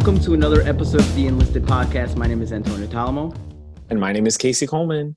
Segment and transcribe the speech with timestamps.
[0.00, 2.16] Welcome to another episode of the Enlisted Podcast.
[2.16, 3.36] My name is Antonio Talamo.
[3.90, 5.14] And my name is Casey Coleman.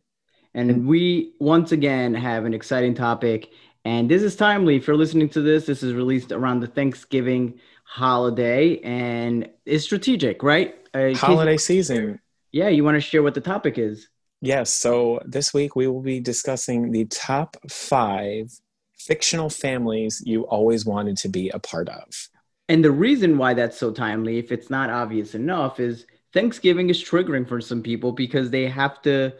[0.53, 3.53] And we once again have an exciting topic.
[3.85, 4.75] And this is timely.
[4.75, 10.43] If you're listening to this, this is released around the Thanksgiving holiday and it's strategic,
[10.43, 10.75] right?
[10.93, 12.19] Uh, holiday Casey, season.
[12.51, 14.09] Yeah, you want to share what the topic is?
[14.41, 14.69] Yes.
[14.69, 18.51] So this week we will be discussing the top five
[18.97, 22.27] fictional families you always wanted to be a part of.
[22.69, 27.03] And the reason why that's so timely, if it's not obvious enough, is Thanksgiving is
[27.03, 29.33] triggering for some people because they have to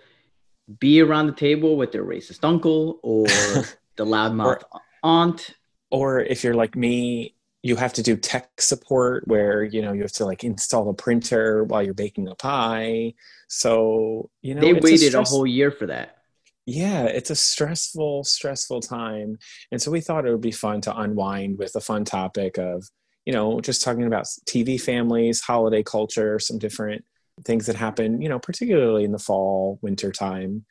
[0.79, 3.25] be around the table with their racist uncle or
[3.95, 4.63] the loudmouth
[5.03, 5.55] aunt.
[5.89, 10.01] Or if you're like me, you have to do tech support where you know you
[10.01, 13.13] have to like install a printer while you're baking a pie.
[13.47, 16.17] So you know they waited a, stress- a whole year for that
[16.65, 19.37] yeah it's a stressful stressful time
[19.71, 22.89] and so we thought it would be fun to unwind with a fun topic of
[23.25, 27.03] you know, just talking about TV families, holiday culture, some different
[27.45, 30.65] things that happen, you know, particularly in the fall, winter time.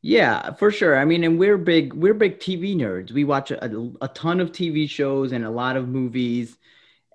[0.00, 0.98] Yeah, for sure.
[0.98, 3.12] I mean, and we're big, we're big TV nerds.
[3.12, 6.56] We watch a, a ton of TV shows and a lot of movies.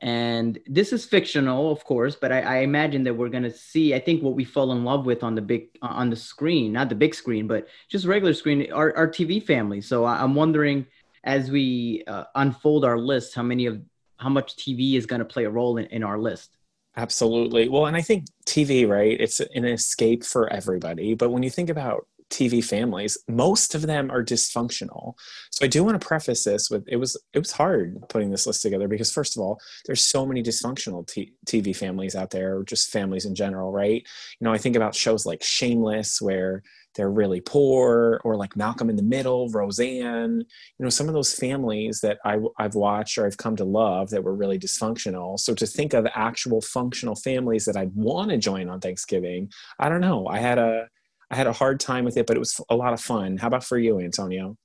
[0.02, 3.96] And this is fictional, of course, but I, I imagine that we're gonna see.
[3.96, 6.90] I think what we fall in love with on the big on the screen, not
[6.90, 9.80] the big screen, but just regular screen, our, our TV family.
[9.80, 10.86] So I'm wondering,
[11.24, 13.82] as we uh, unfold our list, how many of
[14.24, 16.58] how much TV is going to play a role in, in our list.
[16.96, 17.70] Absolutely.
[17.70, 19.20] Well, and I think TV, right?
[19.20, 21.16] It's an escape for everybody.
[21.16, 25.14] But when you think about TV families, most of them are dysfunctional.
[25.52, 28.48] So I do want to preface this with it was it was hard putting this
[28.48, 32.58] list together because first of all, there's so many dysfunctional t- TV families out there,
[32.58, 34.06] or just families in general, right?
[34.40, 36.64] You know, I think about shows like Shameless, where
[36.96, 41.34] they're really poor or like malcolm in the middle roseanne you know some of those
[41.34, 45.40] families that I, i've watched or i've come to love that were really dysfunctional.
[45.40, 49.90] So to think of actual functional families that i'd want to join on thanksgiving i
[49.90, 50.28] don't know.
[50.28, 50.88] I had a
[51.32, 53.38] i had a hard time with it but it was a lot of fun.
[53.38, 54.58] How about for you antonio?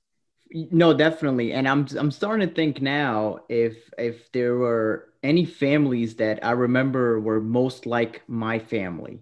[0.51, 1.53] No definitely.
[1.53, 6.51] And i'm i'm starting to think now if if there were any families that i
[6.51, 9.19] remember were most like my family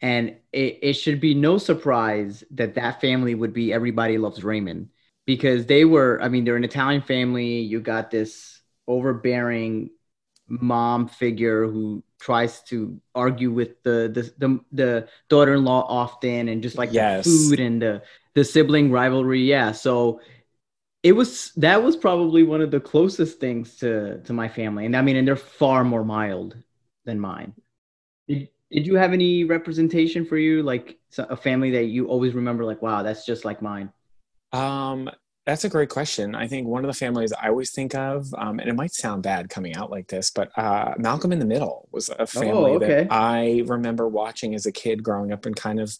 [0.00, 4.88] and it, it should be no surprise that that family would be Everybody Loves Raymond
[5.26, 7.60] because they were, I mean, they're an Italian family.
[7.60, 9.90] You got this overbearing
[10.48, 16.76] mom figure who tries to argue with the the the, the daughter-in-law often and just
[16.76, 17.24] like yes.
[17.24, 18.02] the food and the
[18.34, 20.20] the sibling rivalry yeah so
[21.04, 24.96] it was that was probably one of the closest things to to my family and
[24.96, 26.56] i mean and they're far more mild
[27.04, 27.54] than mine
[28.70, 32.82] did, you have any representation for you, like a family that you always remember, like,
[32.82, 33.92] wow, that's just like mine?
[34.52, 35.10] Um,
[35.46, 36.34] that's a great question.
[36.34, 39.22] I think one of the families I always think of, um, and it might sound
[39.22, 42.74] bad coming out like this, but uh, Malcolm in the Middle was a family oh,
[42.76, 42.86] okay.
[42.86, 45.92] that I remember watching as a kid growing up and kind of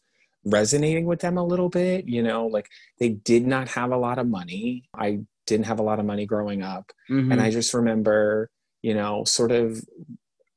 [0.45, 2.07] resonating with them a little bit.
[2.07, 4.89] You know, like they did not have a lot of money.
[4.95, 6.93] I didn't have a lot of money growing up.
[7.11, 7.33] Mm-hmm.
[7.33, 8.51] And I just remember,
[8.83, 9.83] you know, sort of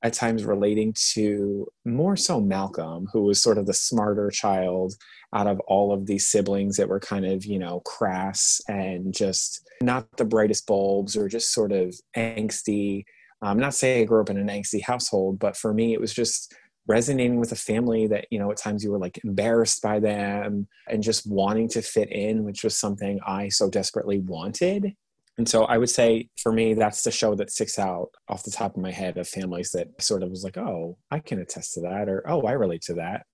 [0.04, 4.94] at times relating to more so Malcolm, who was sort of the smarter child
[5.34, 9.66] out of all of these siblings that were kind of, you know, crass and just
[9.82, 13.04] not the brightest bulbs or just sort of angsty.
[13.42, 16.14] I'm not saying I grew up in an angsty household, but for me, it was
[16.14, 16.54] just
[16.86, 20.68] resonating with a family that, you know, at times you were like embarrassed by them
[20.90, 24.94] and just wanting to fit in, which was something I so desperately wanted
[25.38, 28.52] and so I would say for me, that's the show that sticks out off the
[28.52, 31.74] top of my head of families that sort of was like, oh, I can attest
[31.74, 33.26] to that, or oh, I relate to that.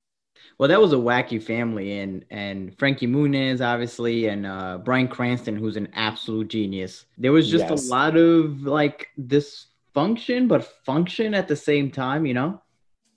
[0.58, 5.58] Well, that was a wacky family, and and Frankie Muniz, obviously, and uh, Bryan Cranston,
[5.58, 7.06] who's an absolute genius.
[7.18, 7.88] There was just yes.
[7.88, 12.62] a lot of like dysfunction, but function at the same time, you know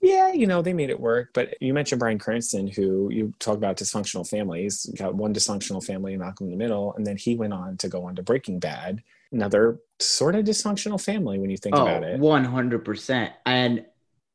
[0.03, 1.29] yeah, you know, they made it work.
[1.33, 4.85] But you mentioned Bryan Cranston, who you talk about dysfunctional families.
[4.91, 7.87] You got one dysfunctional family, Malcolm in the Middle, and then he went on to
[7.87, 9.01] go on to Breaking Bad.
[9.31, 12.19] Another sort of dysfunctional family when you think oh, about it.
[12.19, 13.31] One hundred percent.
[13.45, 13.85] And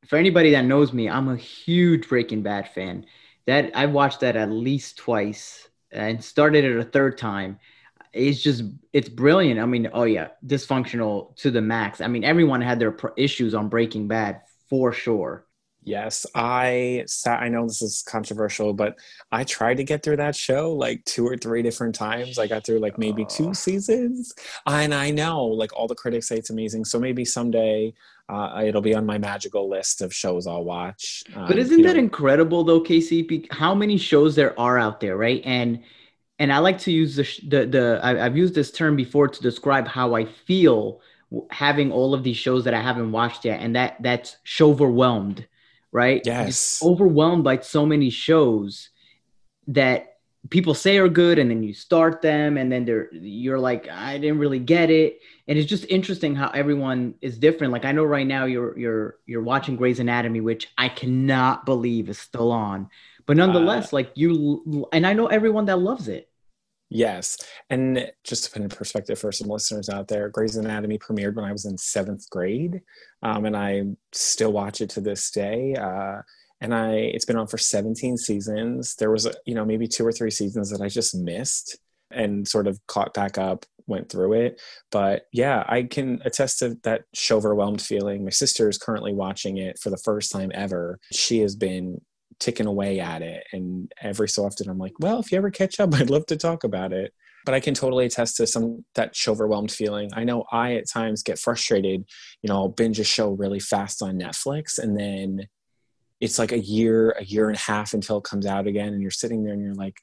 [0.07, 3.05] for anybody that knows me, I'm a huge Breaking Bad fan.
[3.45, 7.59] That I watched that at least twice and started it a third time.
[8.11, 9.59] It's just it's brilliant.
[9.59, 12.01] I mean, oh yeah, dysfunctional to the max.
[12.01, 15.45] I mean, everyone had their issues on Breaking Bad for sure
[15.83, 17.41] Yes, I sat.
[17.41, 18.99] I know this is controversial, but
[19.31, 22.37] I tried to get through that show like two or three different times.
[22.37, 24.33] I got through like maybe two seasons,
[24.67, 26.85] and I know like all the critics say it's amazing.
[26.85, 27.93] So maybe someday
[28.27, 31.23] uh, it'll be on my magical list of shows I'll watch.
[31.35, 31.99] Um, but isn't that know.
[31.99, 33.47] incredible though, Casey?
[33.49, 35.41] How many shows there are out there, right?
[35.45, 35.81] And
[36.37, 39.41] and I like to use the the, the I, I've used this term before to
[39.41, 41.01] describe how I feel
[41.51, 45.47] having all of these shows that I haven't watched yet, and that that's show overwhelmed,
[45.91, 46.21] right?
[46.25, 48.89] Yes, overwhelmed by so many shows
[49.67, 50.09] that
[50.49, 54.17] people say are good and then you start them and then they're you're like I
[54.17, 55.19] didn't really get it.
[55.47, 57.73] And it's just interesting how everyone is different.
[57.73, 62.09] Like I know right now you're you're you're watching Grey's Anatomy which I cannot believe
[62.09, 62.89] is still on.
[63.25, 66.28] But nonetheless uh, like you and I know everyone that loves it
[66.89, 67.37] yes
[67.69, 71.45] and just to put in perspective for some listeners out there Grey's Anatomy premiered when
[71.45, 72.81] I was in 7th grade
[73.21, 76.21] um, and I still watch it to this day uh,
[76.61, 78.95] and I it's been on for 17 seasons.
[78.95, 81.77] There was you know maybe two or three seasons that I just missed
[82.11, 84.61] and sort of caught back up, went through it.
[84.91, 88.23] But yeah, I can attest to that show overwhelmed feeling.
[88.23, 90.99] My sister is currently watching it for the first time ever.
[91.11, 92.01] She has been
[92.39, 95.79] ticking away at it, and every so often I'm like, well, if you ever catch
[95.79, 97.13] up, I'd love to talk about it.
[97.45, 100.09] But I can totally attest to some that overwhelmed feeling.
[100.13, 102.03] I know I at times get frustrated.
[102.41, 105.47] You know, I'll binge a show really fast on Netflix, and then
[106.19, 109.01] it's like a year, a year and a half until it comes out again, and
[109.01, 109.97] you're sitting there and you're like,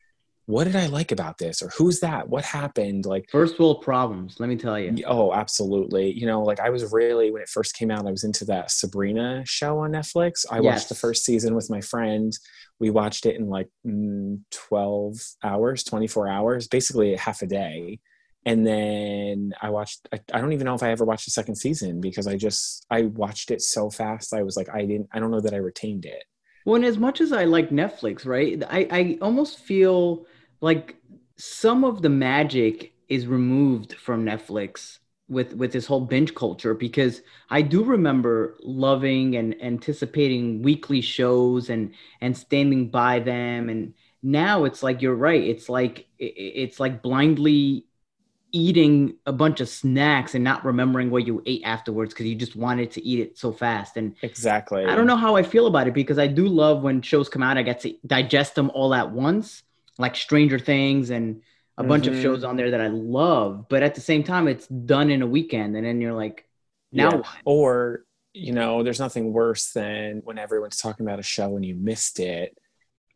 [0.47, 1.61] what did I like about this?
[1.61, 2.29] Or who's that?
[2.29, 3.05] What happened?
[3.05, 5.05] Like first world problems, let me tell you.
[5.07, 6.13] Oh, absolutely.
[6.13, 8.71] You know, like I was really when it first came out, I was into that
[8.71, 10.47] Sabrina show on Netflix.
[10.51, 10.65] I yes.
[10.65, 12.33] watched the first season with my friend.
[12.79, 17.99] We watched it in like mm, 12 hours, 24 hours, basically half a day
[18.47, 20.09] and then I watched.
[20.13, 22.87] I, I, don't even know if I ever watched the second season because I just
[22.89, 24.33] I watched it so fast.
[24.33, 25.09] I was like, I didn't.
[25.13, 26.23] I don't know that I retained it.
[26.65, 28.63] Well, and as much as I like Netflix, right?
[28.71, 30.27] I I almost feel
[30.61, 30.97] like
[31.37, 34.99] some of the magic is removed from Netflix
[35.29, 41.69] with with this whole binge culture because I do remember loving and anticipating weekly shows
[41.69, 43.69] and and standing by them.
[43.69, 45.43] And now it's like you're right.
[45.43, 47.87] It's like it's like blindly
[48.53, 52.57] eating a bunch of snacks and not remembering what you ate afterwards because you just
[52.57, 53.97] wanted to eat it so fast.
[53.97, 57.03] And exactly, I don't know how I feel about it because I do love when
[57.03, 59.63] shows come out, I get to digest them all at once,
[59.99, 61.43] like Stranger Things and
[61.77, 61.89] a mm-hmm.
[61.89, 62.49] bunch of shows mm-hmm.
[62.49, 63.69] on there that I love.
[63.69, 66.47] But at the same time, it's done in a weekend, and then you're like,
[66.93, 67.23] now yeah.
[67.45, 71.75] Or you know, there's nothing worse than when everyone's talking about a show and you
[71.75, 72.57] missed it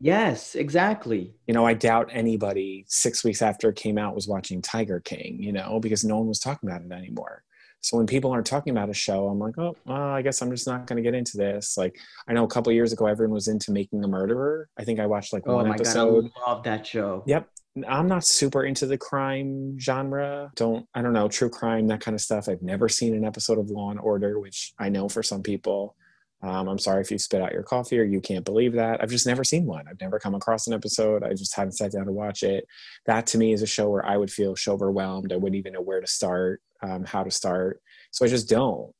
[0.02, 1.34] Yes, exactly.
[1.46, 5.42] You know, I doubt anybody six weeks after it came out was watching Tiger King,
[5.42, 7.44] you know, because no one was talking about it anymore.
[7.80, 10.50] So when people aren't talking about a show, I'm like, oh, well, I guess I'm
[10.50, 11.76] just not going to get into this.
[11.76, 11.98] Like,
[12.28, 14.68] I know a couple years ago, everyone was into Making a Murderer.
[14.78, 16.22] I think I watched like oh one episode.
[16.22, 17.22] God, I love that show.
[17.26, 17.48] Yep.
[17.88, 20.50] I'm not super into the crime genre.
[20.56, 22.48] Don't I don't know true crime that kind of stuff.
[22.48, 25.94] I've never seen an episode of Law and Order, which I know for some people
[26.42, 29.02] um, I'm sorry if you spit out your coffee or you can't believe that.
[29.02, 29.86] I've just never seen one.
[29.88, 31.22] I've never come across an episode.
[31.22, 32.66] I just haven't sat down to watch it.
[33.04, 35.32] That to me is a show where I would feel so overwhelmed.
[35.32, 37.82] I wouldn't even know where to start, um, how to start.
[38.10, 38.92] So I just don't.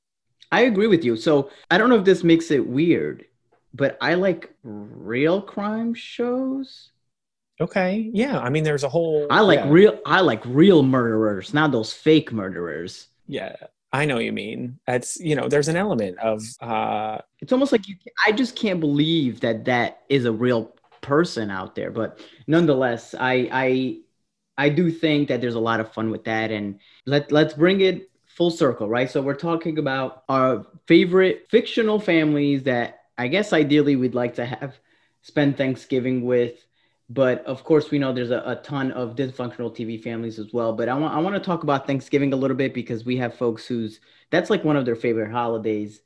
[0.53, 1.17] I agree with you.
[1.17, 3.25] So I don't know if this makes it weird,
[3.73, 6.91] but I like real crime shows.
[7.61, 8.11] Okay.
[8.13, 8.39] Yeah.
[8.39, 9.27] I mean, there's a whole.
[9.31, 9.69] I like yeah.
[9.71, 9.99] real.
[10.07, 13.09] I like real murderers, not those fake murderers.
[13.27, 13.57] Yeah.
[13.93, 14.79] I know you mean.
[14.89, 16.43] It's you know, there's an element of.
[16.61, 17.97] uh It's almost like you.
[18.27, 21.91] I just can't believe that that is a real person out there.
[21.91, 23.97] But nonetheless, I I
[24.61, 27.81] I do think that there's a lot of fun with that, and let let's bring
[27.81, 29.11] it full circle, right?
[29.11, 34.47] So we're talking about our favorite fictional families that I guess ideally we'd like to
[34.47, 34.79] have
[35.23, 36.67] spend Thanksgiving with
[37.13, 40.73] but of course we know there's a, a, ton of dysfunctional tv families as well
[40.73, 43.35] but i want i want to talk about thanksgiving a little bit because we have
[43.35, 44.01] folks who's
[44.31, 46.01] that's like one of their favorite holidays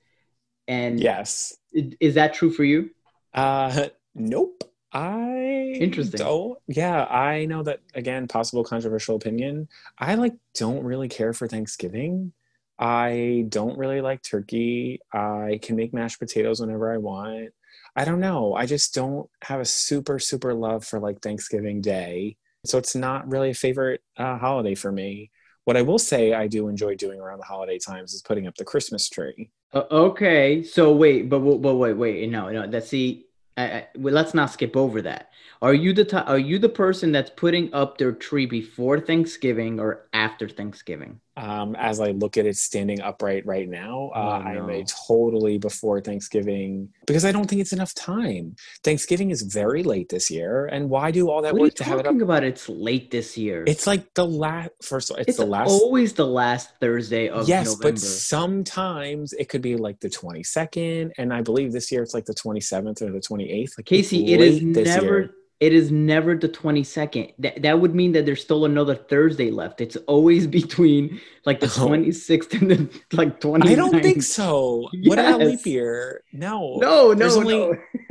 [0.66, 1.58] and yes.
[1.73, 2.90] is that true for you?
[3.34, 10.34] Uh nope i interesting don't yeah i know that again possible controversial opinion i like
[10.54, 12.32] don't really care for thanksgiving
[12.78, 17.50] i don't really like turkey i can make mashed potatoes whenever i want
[17.96, 18.54] I don't know.
[18.54, 22.36] I just don't have a super, super love for like Thanksgiving Day.
[22.66, 25.30] So it's not really a favorite uh, holiday for me.
[25.64, 28.56] What I will say I do enjoy doing around the holiday times is putting up
[28.56, 29.50] the Christmas tree.
[29.72, 30.62] Uh, okay.
[30.62, 34.50] So wait, but, but wait, wait, no, no, that's see, I, I, well, let's not
[34.50, 35.30] skip over that.
[35.62, 39.80] Are you the t- are you the person that's putting up their tree before Thanksgiving
[39.80, 41.20] or after Thanksgiving?
[41.36, 44.48] Um, as I look at it standing upright right now, uh, oh, no.
[44.48, 48.54] I'm a totally before Thanksgiving because I don't think it's enough time.
[48.84, 51.98] Thanksgiving is very late this year, and why do all that what work to have
[51.98, 52.14] it up?
[52.20, 53.64] about it's late this year.
[53.66, 54.70] It's like the last.
[54.82, 55.70] First, all, it's, it's the last.
[55.70, 57.92] Always the last Thursday of yes, November.
[57.92, 62.26] but sometimes it could be like the 22nd, and I believe this year it's like
[62.26, 63.78] the 27th or the 28th.
[63.78, 65.20] Like Casey, it is never.
[65.20, 65.34] Year
[65.64, 67.33] It is never the 22nd.
[67.38, 69.80] That, that would mean that there's still another Thursday left.
[69.80, 73.66] It's always between like the 26th and the like 29th.
[73.66, 74.90] I don't think so.
[74.92, 75.09] Yes.
[75.09, 76.23] What about leap year?
[76.35, 76.76] No.
[76.76, 77.76] No, no, only, no.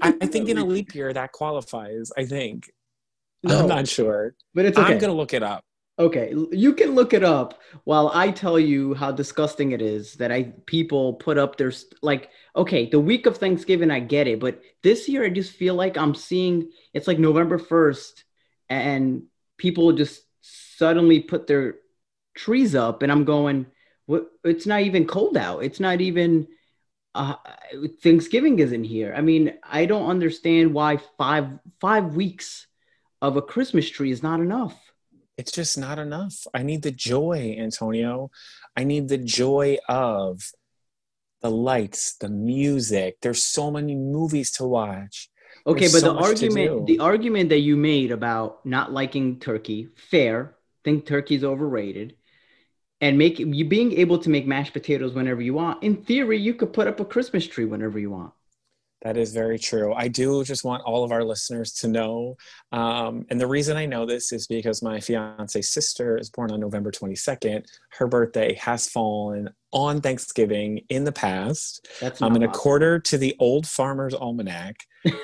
[0.00, 2.12] I, I, think in a leap year that qualifies.
[2.16, 2.70] I think.
[3.42, 3.58] No.
[3.58, 4.36] I'm not sure.
[4.54, 4.92] But it's okay.
[4.92, 5.64] I'm going to look it up.
[5.98, 10.30] Okay, you can look it up while I tell you how disgusting it is that
[10.30, 14.60] I people put up their like okay, the week of Thanksgiving I get it, but
[14.82, 18.24] this year I just feel like I'm seeing it's like November 1st
[18.68, 19.24] and
[19.56, 21.76] people just suddenly put their
[22.34, 23.66] trees up and I'm going
[24.06, 25.64] what it's not even cold out.
[25.64, 26.48] It's not even
[27.14, 27.36] uh,
[28.02, 29.14] Thanksgiving isn't here.
[29.16, 32.66] I mean, I don't understand why 5 5 weeks
[33.20, 34.78] of a Christmas tree is not enough
[35.38, 36.46] it's just not enough.
[36.54, 38.30] I need the joy, Antonio.
[38.76, 40.52] I need the joy of
[41.42, 43.18] the lights, the music.
[43.20, 45.28] There's so many movies to watch.
[45.66, 49.88] Okay, There's but so the argument the argument that you made about not liking turkey,
[50.10, 50.54] fair.
[50.84, 52.16] Think turkey's overrated.
[53.00, 55.82] And make you being able to make mashed potatoes whenever you want.
[55.82, 58.32] In theory, you could put up a Christmas tree whenever you want.
[59.02, 59.92] That is very true.
[59.94, 62.36] I do just want all of our listeners to know.
[62.70, 66.60] Um, and the reason I know this is because my fiance's sister is born on
[66.60, 67.64] November 22nd.
[67.98, 71.88] Her birthday has fallen on Thanksgiving in the past.
[72.00, 74.76] That's um, in a quarter to the Old Farmer's Almanac.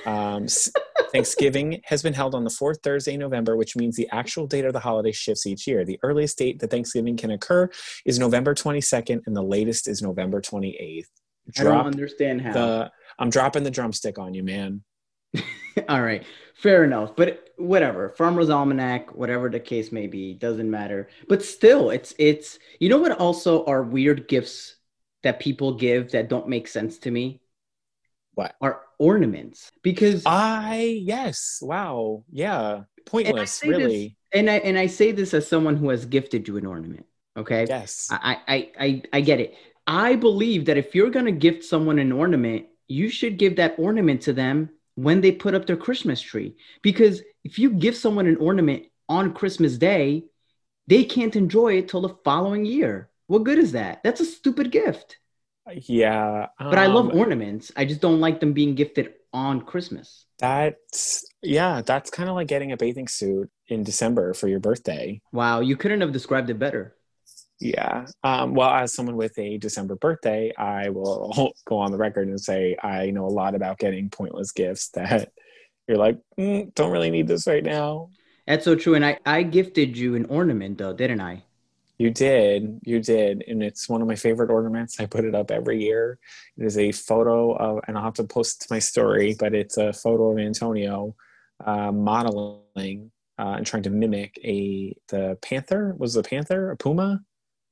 [0.07, 0.47] Um,
[1.13, 4.65] Thanksgiving has been held on the fourth Thursday in November, which means the actual date
[4.65, 5.85] of the holiday shifts each year.
[5.85, 7.71] The earliest date that Thanksgiving can occur
[8.05, 11.07] is November 22nd, and the latest is November 28th.
[11.53, 12.53] Drop I don't understand how.
[12.53, 14.83] The, I'm dropping the drumstick on you, man.
[15.89, 16.25] All right,
[16.55, 17.17] fair enough.
[17.17, 21.09] But whatever, Farmer's Almanac, whatever the case may be, doesn't matter.
[21.29, 24.77] But still, it's it's you know what also are weird gifts
[25.23, 27.41] that people give that don't make sense to me.
[28.35, 29.71] What are ornaments?
[29.83, 34.09] Because I yes, wow, yeah, pointless, and really.
[34.33, 37.07] This, and I and I say this as someone who has gifted you an ornament.
[37.37, 37.67] Okay.
[37.69, 38.09] Yes.
[38.11, 39.55] I I I, I get it.
[39.89, 44.23] I believe that if you're gonna gift someone an ornament, you should give that ornament
[44.23, 46.57] to them when they put up their Christmas tree.
[46.83, 50.25] Because if you give someone an ornament on Christmas Day,
[50.87, 53.09] they can't enjoy it till the following year.
[53.29, 54.03] What good is that?
[54.03, 55.19] That's a stupid gift.
[55.73, 56.47] Yeah.
[56.59, 57.73] Um, but I love um, ornaments.
[57.77, 60.27] I just don't like them being gifted on Christmas.
[60.39, 65.21] That's, yeah, that's kind of like getting a bathing suit in December for your birthday.
[65.33, 65.61] Wow.
[65.61, 66.95] You couldn't have described it better.
[67.61, 68.07] Yeah.
[68.23, 72.41] Um, well, as someone with a December birthday, I will go on the record and
[72.41, 75.33] say I know a lot about getting pointless gifts that
[75.87, 78.11] you're like, mm, don't really need this right now.
[78.47, 78.95] That's so true.
[78.95, 81.45] And I, I gifted you an ornament, though, didn't I?
[81.99, 82.81] You did.
[82.85, 83.45] You did.
[83.49, 85.01] And it's one of my favorite ornaments.
[85.01, 86.19] I put it up every year.
[86.57, 89.93] It is a photo of, and I'll have to post my story, but it's a
[89.93, 91.17] photo of Antonio
[91.65, 95.95] uh, modeling uh, and trying to mimic a the panther.
[95.99, 97.21] Was the panther a puma?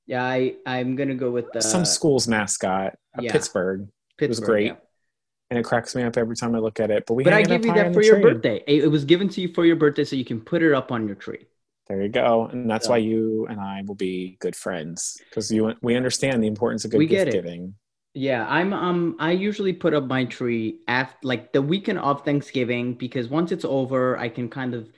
[0.07, 3.33] Yeah, I I'm gonna go with the some school's mascot, uh, yeah.
[3.33, 3.89] Pittsburgh.
[4.17, 4.25] Pittsburgh.
[4.25, 4.67] It was great.
[4.67, 4.77] Yeah.
[5.51, 7.05] And it cracks me up every time I look at it.
[7.07, 8.23] But we But I give you that for your tree.
[8.23, 8.65] birthday.
[8.67, 11.07] It was given to you for your birthday so you can put it up on
[11.07, 11.47] your tree.
[11.89, 12.47] There you go.
[12.47, 12.93] And that's so.
[12.93, 16.91] why you and I will be good friends because you we understand the importance of
[16.91, 17.75] good we gift giving.
[18.15, 22.95] Yeah, I'm um I usually put up my tree after like the weekend of Thanksgiving
[22.95, 24.89] because once it's over, I can kind of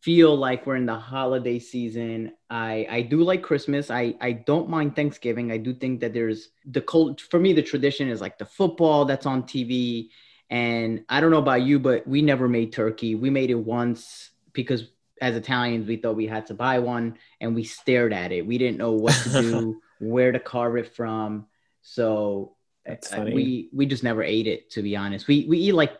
[0.00, 2.32] feel like we're in the holiday season.
[2.50, 3.90] I I do like Christmas.
[3.90, 5.52] I I don't mind Thanksgiving.
[5.52, 9.04] I do think that there's the cold for me the tradition is like the football
[9.04, 10.08] that's on TV
[10.50, 13.14] and I don't know about you but we never made turkey.
[13.14, 14.88] We made it once because
[15.20, 18.46] as Italians we thought we had to buy one and we stared at it.
[18.46, 21.46] We didn't know what to do, where to carve it from.
[21.82, 22.56] So
[22.88, 25.26] uh, we we just never ate it to be honest.
[25.26, 25.92] We we eat like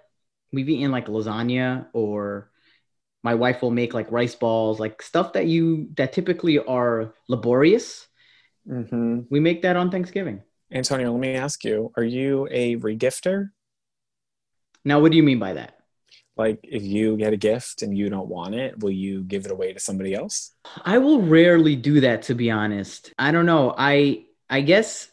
[0.53, 2.51] we've eaten like lasagna or
[3.27, 8.07] my wife will make like rice balls, like stuff that you that typically are laborious.
[8.71, 9.23] Mm-hmm.
[9.29, 10.43] We make that on Thanksgiving.
[10.71, 13.51] Antonio, let me ask you: Are you a regifter?
[14.85, 15.73] Now, what do you mean by that?
[16.37, 19.51] Like, if you get a gift and you don't want it, will you give it
[19.51, 20.53] away to somebody else?
[20.85, 23.13] I will rarely do that, to be honest.
[23.19, 23.75] I don't know.
[23.77, 25.11] I I guess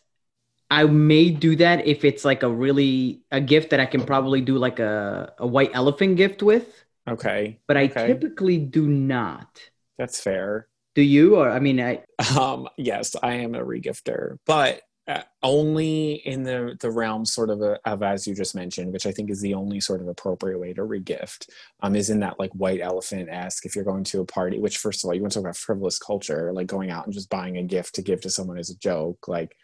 [0.70, 4.42] I may do that if it's like a really a gift that I can probably
[4.42, 6.83] do like a, a white elephant gift with.
[7.08, 7.60] Okay.
[7.68, 8.08] But I okay.
[8.08, 9.60] typically do not.
[9.98, 10.68] That's fair.
[10.96, 11.36] Do you?
[11.38, 12.04] Or I mean, I.
[12.38, 12.68] Um.
[12.78, 17.78] Yes, I am a regifter, but uh, only in the the realm sort of, a,
[17.86, 20.72] of as you just mentioned, which I think is the only sort of appropriate way
[20.74, 21.50] to regift.
[21.82, 23.66] Um, is in that like white elephant esque.
[23.66, 25.58] If you're going to a party, which first of all, you want to talk about
[25.58, 28.70] frivolous culture, like going out and just buying a gift to give to someone as
[28.70, 29.56] a joke, like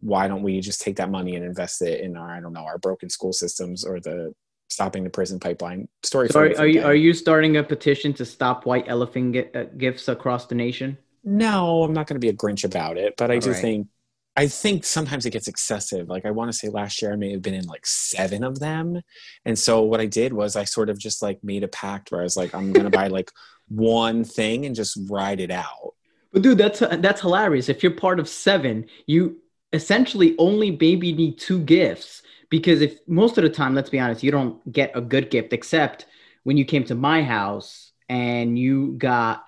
[0.00, 2.66] why don't we just take that money and invest it in our I don't know
[2.66, 4.34] our broken school systems or the
[4.68, 5.88] stopping the prison pipeline.
[6.02, 6.28] Story.
[6.28, 10.08] So are, are you are you starting a petition to stop white elephant uh, gifts
[10.08, 10.98] across the nation?
[11.22, 13.60] No, I'm not going to be a Grinch about it, but I All do right.
[13.60, 13.88] think
[14.36, 16.08] I think sometimes it gets excessive.
[16.08, 18.58] Like I want to say last year I may have been in like seven of
[18.58, 19.00] them.
[19.44, 22.20] And so what I did was I sort of just like made a pact where
[22.20, 23.30] I was like, I'm gonna buy like
[23.68, 25.94] one thing and just ride it out.
[26.32, 27.68] But dude, that's that's hilarious.
[27.68, 29.40] If you're part of seven, you
[29.72, 32.22] essentially only maybe need two gifts
[32.54, 35.52] because if most of the time, let's be honest, you don't get a good gift
[35.52, 36.06] except
[36.44, 39.44] when you came to my house and you got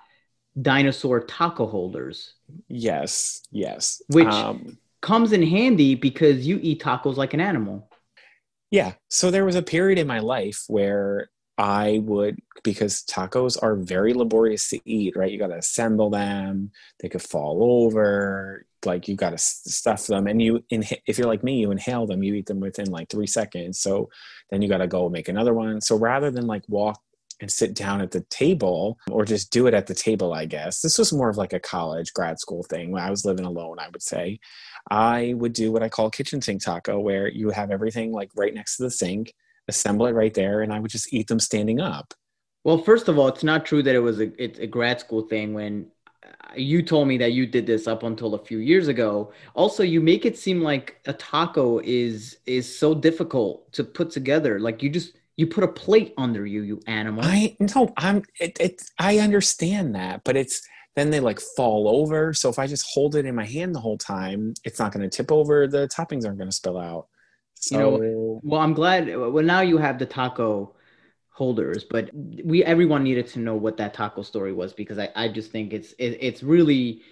[0.61, 2.33] dinosaur taco holders.
[2.67, 4.01] Yes, yes.
[4.09, 7.89] Which um, comes in handy because you eat tacos like an animal.
[8.71, 8.91] Yeah.
[9.09, 14.13] So there was a period in my life where I would, because tacos are very
[14.13, 15.31] laborious to eat, right?
[15.31, 20.27] You got to assemble them, they could fall over, like you got to stuff them.
[20.27, 23.09] And you, inha- if you're like me, you inhale them, you eat them within like
[23.09, 23.79] three seconds.
[23.79, 24.09] So
[24.49, 25.81] then you got to go make another one.
[25.81, 27.01] So rather than like walk
[27.39, 30.81] and sit down at the table or just do it at the table, I guess.
[30.81, 32.91] This was more of like a college, grad school thing.
[32.91, 34.39] When I was living alone, I would say,
[34.89, 38.53] I would do what I call kitchen sink taco, where you have everything like right
[38.53, 39.33] next to the sink,
[39.67, 42.13] assemble it right there, and I would just eat them standing up.
[42.63, 45.21] Well, first of all, it's not true that it was a, it's a grad school
[45.21, 45.87] thing when
[46.55, 49.99] you told me that you did this up until a few years ago also you
[49.99, 54.89] make it seem like a taco is is so difficult to put together like you
[54.89, 57.23] just you put a plate under you, you animal.
[57.23, 62.33] I no, I'm it, it I understand that, but it's then they like fall over.
[62.33, 65.07] So if I just hold it in my hand the whole time, it's not going
[65.07, 65.67] to tip over.
[65.67, 67.07] The toppings aren't going to spill out.
[67.53, 69.07] So, you know, well, I'm glad.
[69.15, 70.73] Well, now you have the taco
[71.37, 75.27] holders, but we everyone needed to know what that taco story was because I, I
[75.27, 77.03] just think it's it, it's really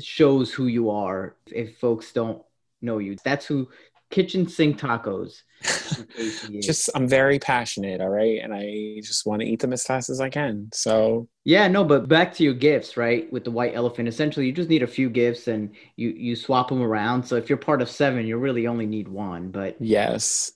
[0.00, 2.42] shows who you are if folks don't
[2.80, 3.16] know you.
[3.22, 3.68] That's who
[4.08, 5.42] kitchen sink tacos.
[6.62, 10.08] just I'm very passionate, all right, and I just want to eat them as fast
[10.08, 10.70] as I can.
[10.72, 13.30] So yeah, no, but back to your gifts, right?
[13.30, 16.70] With the white elephant, essentially, you just need a few gifts and you you swap
[16.70, 17.24] them around.
[17.24, 19.50] So if you're part of seven, you really only need one.
[19.50, 20.52] But yes,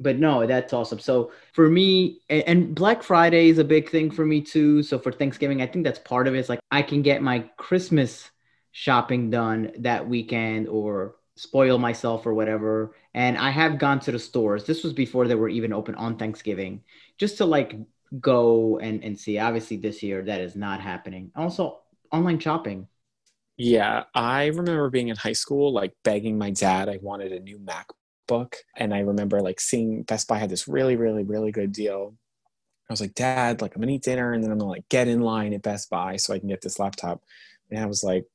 [0.00, 0.98] but no, that's awesome.
[0.98, 4.82] So for me, and Black Friday is a big thing for me too.
[4.82, 6.38] So for Thanksgiving, I think that's part of it.
[6.38, 8.30] It's like I can get my Christmas
[8.72, 12.94] shopping done that weekend or spoil myself or whatever.
[13.14, 14.64] And I have gone to the stores.
[14.64, 16.82] This was before they were even open on Thanksgiving,
[17.18, 17.76] just to like
[18.20, 19.38] go and, and see.
[19.38, 21.30] Obviously, this year that is not happening.
[21.36, 22.88] Also, online shopping.
[23.56, 27.58] Yeah, I remember being in high school, like begging my dad, I wanted a new
[27.58, 28.01] MacBook.
[28.76, 32.14] And I remember like seeing Best Buy had this really, really, really good deal.
[32.88, 35.08] I was like, Dad, like I'm gonna eat dinner and then I'm gonna like get
[35.08, 37.22] in line at Best Buy so I can get this laptop.
[37.70, 38.26] And I was like,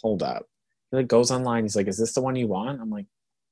[0.00, 0.46] hold up
[0.90, 1.64] he like goes online.
[1.64, 3.06] He's like, "Is this the one you want?" I'm like,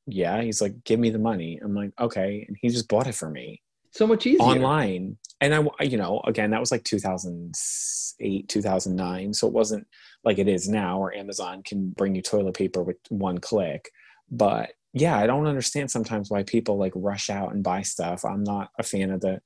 [0.06, 3.14] "Yeah." He's like, "Give me the money." I'm like, "Okay," and he just bought it
[3.14, 3.62] for me.
[3.92, 5.18] So much easier online.
[5.40, 9.34] And I, you know, again, that was like 2008, 2009.
[9.34, 9.86] So it wasn't
[10.24, 13.90] like it is now, where Amazon can bring you toilet paper with one click.
[14.30, 18.24] But yeah, I don't understand sometimes why people like rush out and buy stuff.
[18.24, 19.40] I'm not a fan of the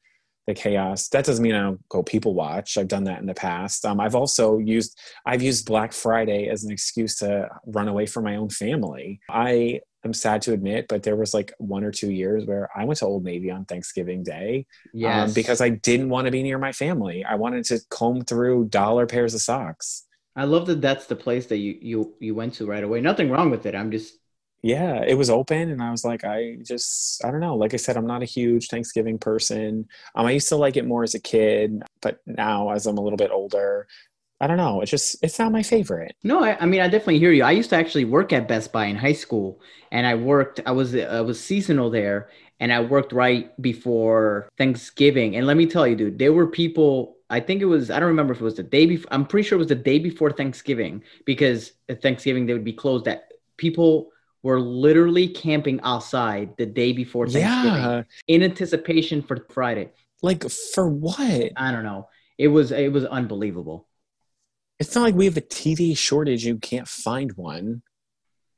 [0.47, 1.09] the chaos.
[1.09, 2.77] That doesn't mean I don't go people watch.
[2.77, 3.85] I've done that in the past.
[3.85, 8.25] Um, I've also used I've used Black Friday as an excuse to run away from
[8.25, 9.21] my own family.
[9.31, 12.85] I am sad to admit, but there was like one or two years where I
[12.85, 15.29] went to Old Navy on Thanksgiving Day um, yes.
[15.29, 17.25] um, because I didn't want to be near my family.
[17.25, 20.07] I wanted to comb through dollar pairs of socks.
[20.35, 23.01] I love that that's the place that you you you went to right away.
[23.01, 23.75] Nothing wrong with it.
[23.75, 24.15] I'm just
[24.62, 27.57] yeah, it was open, and I was like, I just, I don't know.
[27.57, 29.88] Like I said, I'm not a huge Thanksgiving person.
[30.14, 33.01] Um, I used to like it more as a kid, but now as I'm a
[33.01, 33.88] little bit older,
[34.40, 34.81] I don't know.
[34.81, 36.14] It's just, it's not my favorite.
[36.22, 37.44] No, I, I mean, I definitely hear you.
[37.44, 40.61] I used to actually work at Best Buy in high school, and I worked.
[40.64, 45.37] I was, I was seasonal there, and I worked right before Thanksgiving.
[45.37, 48.11] And let me tell you, dude, there were people I think it was, I don't
[48.11, 50.31] remember if it was the day before, I'm pretty sure it was the day before
[50.31, 53.07] Thanksgiving because at Thanksgiving they would be closed.
[53.07, 54.12] That people
[54.43, 58.03] were literally camping outside the day before Thanksgiving yeah.
[58.27, 59.91] in anticipation for Friday.
[60.23, 61.53] Like for what?
[61.57, 62.09] I don't know.
[62.39, 63.87] It was it was unbelievable.
[64.79, 66.45] It's not like we have a TV shortage.
[66.45, 67.83] You can't find one.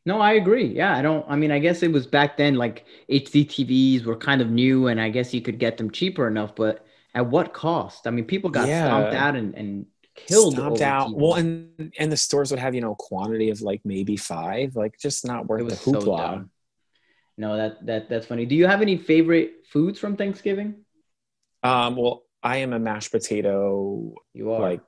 [0.06, 0.66] No, I agree.
[0.66, 1.24] Yeah, I don't.
[1.28, 2.54] I mean, I guess it was back then.
[2.54, 6.26] Like HD TVs were kind of new, and I guess you could get them cheaper
[6.28, 6.54] enough.
[6.54, 8.06] But at what cost?
[8.06, 8.86] I mean, people got yeah.
[8.86, 11.08] stomped out and, and killed stomped out.
[11.08, 11.14] TV.
[11.16, 14.98] Well, and and the stores would have you know quantity of like maybe five, like
[14.98, 16.42] just not worth the hoopla.
[16.42, 16.48] So
[17.36, 18.46] no, that that that's funny.
[18.46, 20.84] Do you have any favorite foods from Thanksgiving?
[21.62, 24.14] Um, well, I am a mashed potato.
[24.34, 24.80] You are like,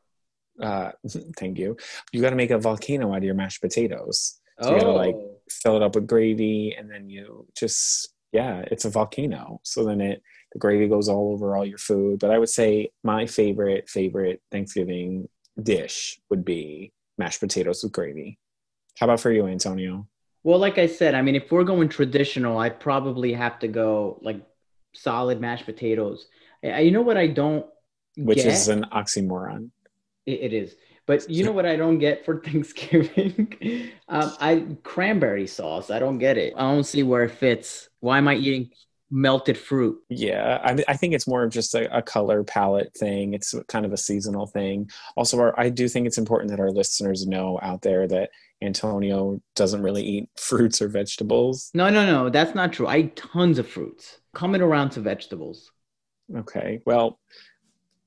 [0.61, 0.93] uh,
[1.39, 1.77] thank you.
[2.13, 4.39] You got to make a volcano out of your mashed potatoes.
[4.61, 4.75] So oh.
[4.75, 5.17] you got to like
[5.51, 9.61] fill it up with gravy, and then you just yeah, it's a volcano.
[9.65, 10.23] So then it
[10.57, 12.19] The gravy goes all over all your food.
[12.19, 15.29] But I would say my favorite, favorite Thanksgiving
[15.63, 18.39] dish would be mashed potatoes with gravy.
[18.99, 20.09] How about for you, Antonio?
[20.45, 24.19] Well, like I said, I mean, if we're going traditional, I'd probably have to go
[24.23, 24.41] like
[24.95, 26.27] solid mashed potatoes.
[26.63, 27.67] You know what I don't
[28.17, 28.47] Which get?
[28.47, 29.69] is an oxymoron.
[30.25, 30.75] it, it is.
[31.05, 33.53] But you know what I don't get for Thanksgiving?
[34.09, 35.91] um, I cranberry sauce.
[35.91, 36.55] I don't get it.
[36.57, 37.91] I don't see where it fits.
[38.01, 38.71] Why am I eating
[39.11, 39.99] melted fruit?
[40.09, 43.35] Yeah, I, I think it's more of just a, a, color palette thing.
[43.35, 44.91] It's kind of a seasonal thing.
[45.17, 48.31] Also, our, I do think it's important that our listeners know out there that
[48.63, 51.71] Antonio doesn't really eat fruits or vegetables.
[51.75, 52.87] No, no, no, that's not true.
[52.87, 54.19] I eat tons of fruits.
[54.35, 55.71] Coming around to vegetables.
[56.35, 57.19] Okay, well,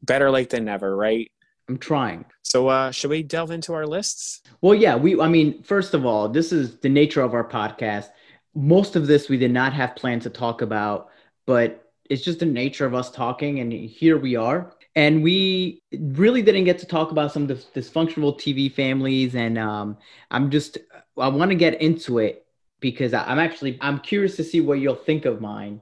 [0.03, 1.31] better late than never, right?
[1.67, 2.25] I'm trying.
[2.41, 4.41] So, uh, should we delve into our lists?
[4.61, 4.95] Well, yeah.
[4.95, 8.09] We, I mean, first of all, this is the nature of our podcast.
[8.55, 11.09] Most of this we did not have planned to talk about,
[11.45, 14.73] but it's just the nature of us talking, and here we are.
[14.95, 19.57] And we really didn't get to talk about some of the dysfunctional TV families, and
[19.57, 19.97] um,
[20.31, 20.77] I'm just
[21.17, 22.45] I want to get into it
[22.79, 25.81] because I'm actually I'm curious to see what you'll think of mine.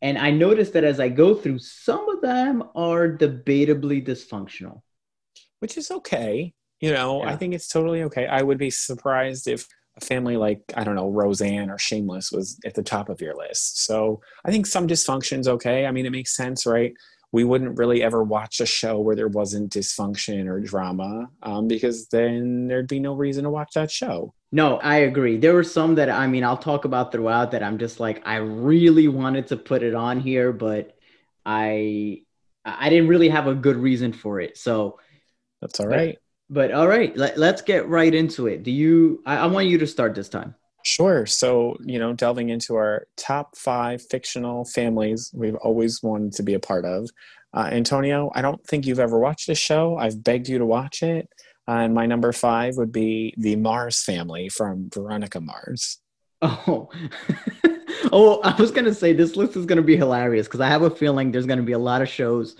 [0.00, 4.82] And I noticed that as I go through, some of them are debatably dysfunctional
[5.60, 6.52] which is okay.
[6.80, 7.30] You know, yeah.
[7.30, 8.26] I think it's totally okay.
[8.26, 9.66] I would be surprised if
[10.00, 13.36] a family like, I don't know, Roseanne or Shameless was at the top of your
[13.36, 13.84] list.
[13.84, 15.86] So I think some dysfunction's okay.
[15.86, 16.94] I mean, it makes sense, right?
[17.30, 22.08] We wouldn't really ever watch a show where there wasn't dysfunction or drama um, because
[22.08, 24.32] then there'd be no reason to watch that show.
[24.50, 25.36] No, I agree.
[25.36, 28.36] There were some that I mean, I'll talk about throughout that I'm just like, I
[28.36, 30.96] really wanted to put it on here, but
[31.44, 32.22] I
[32.64, 34.56] I didn't really have a good reason for it.
[34.56, 34.98] So
[35.60, 36.16] that's all right.
[36.50, 38.62] But, all right, let, us get right into it.
[38.62, 39.22] Do you?
[39.26, 40.54] I, I want you to start this time.
[40.84, 41.26] Sure.
[41.26, 46.54] So, you know, delving into our top five fictional families we've always wanted to be
[46.54, 47.10] a part of.
[47.52, 49.96] Uh, Antonio, I don't think you've ever watched this show.
[49.96, 51.28] I've begged you to watch it.
[51.66, 55.98] Uh, and my number five would be the Mars family from Veronica Mars.
[56.40, 56.88] Oh,
[58.12, 60.90] oh, I was gonna say this list is gonna be hilarious because I have a
[60.90, 62.54] feeling there's gonna be a lot of shows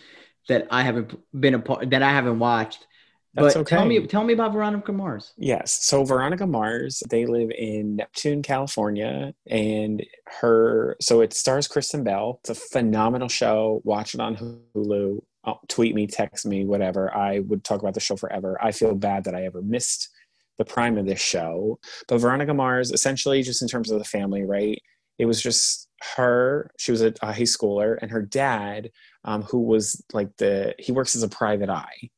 [0.49, 2.89] that I haven't been a part that I haven't watched
[3.35, 3.77] that's but okay.
[3.77, 5.35] tell me, tell me about Veronica Mars.
[5.37, 10.05] Yes, so Veronica Mars, they live in Neptune, California, and
[10.41, 10.97] her.
[11.01, 12.41] So it stars Kristen Bell.
[12.41, 13.83] It's a phenomenal show.
[13.85, 15.21] Watch it on Hulu.
[15.45, 17.15] Oh, tweet me, text me, whatever.
[17.15, 18.59] I would talk about the show forever.
[18.63, 20.09] I feel bad that I ever missed
[20.57, 21.79] the prime of this show.
[22.09, 24.81] But Veronica Mars, essentially, just in terms of the family, right?
[25.19, 26.71] It was just her.
[26.79, 28.91] She was a, a high schooler, and her dad,
[29.25, 32.11] um, who was like the he works as a private eye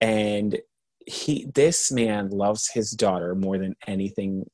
[0.00, 0.58] and
[1.06, 4.44] he this man loves his daughter more than anything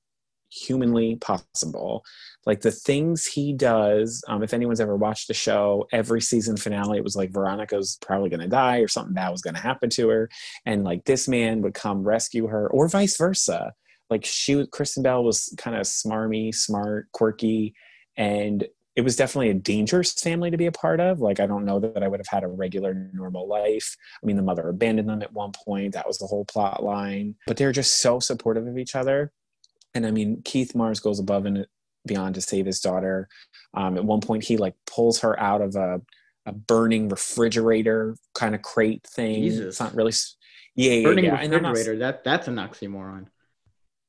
[0.51, 2.05] humanly possible.
[2.47, 6.99] Like the things he does um, if anyone's ever watched the show every season finale
[6.99, 9.91] it was like veronica's probably going to die or something bad was going to happen
[9.91, 10.31] to her.
[10.65, 13.73] And like this man would come rescue her or vice versa.
[14.11, 17.75] Like she kristen bell was kind of smarmy smart quirky
[18.17, 18.65] and
[18.97, 21.21] it was definitely a dangerous family to be a part of.
[21.21, 23.97] Like, I don't know that I would have had a regular, normal life.
[24.23, 25.95] I mean, the mother abandoned them at one point.
[25.95, 27.35] That was the whole plot line.
[27.47, 29.33] But they're just so supportive of each other.
[29.95, 31.67] And I mean, Keith Mars goes above and
[32.07, 33.29] beyond to save his daughter.
[33.75, 36.01] Um, at one point, he like pulls her out of a,
[36.47, 39.43] a burning refrigerator kind of crate thing.
[39.43, 39.67] Jesus.
[39.67, 40.13] It's not really.
[40.77, 41.41] Yeah, burning yeah.
[41.41, 41.95] refrigerator.
[41.95, 43.27] Not, that that's an oxymoron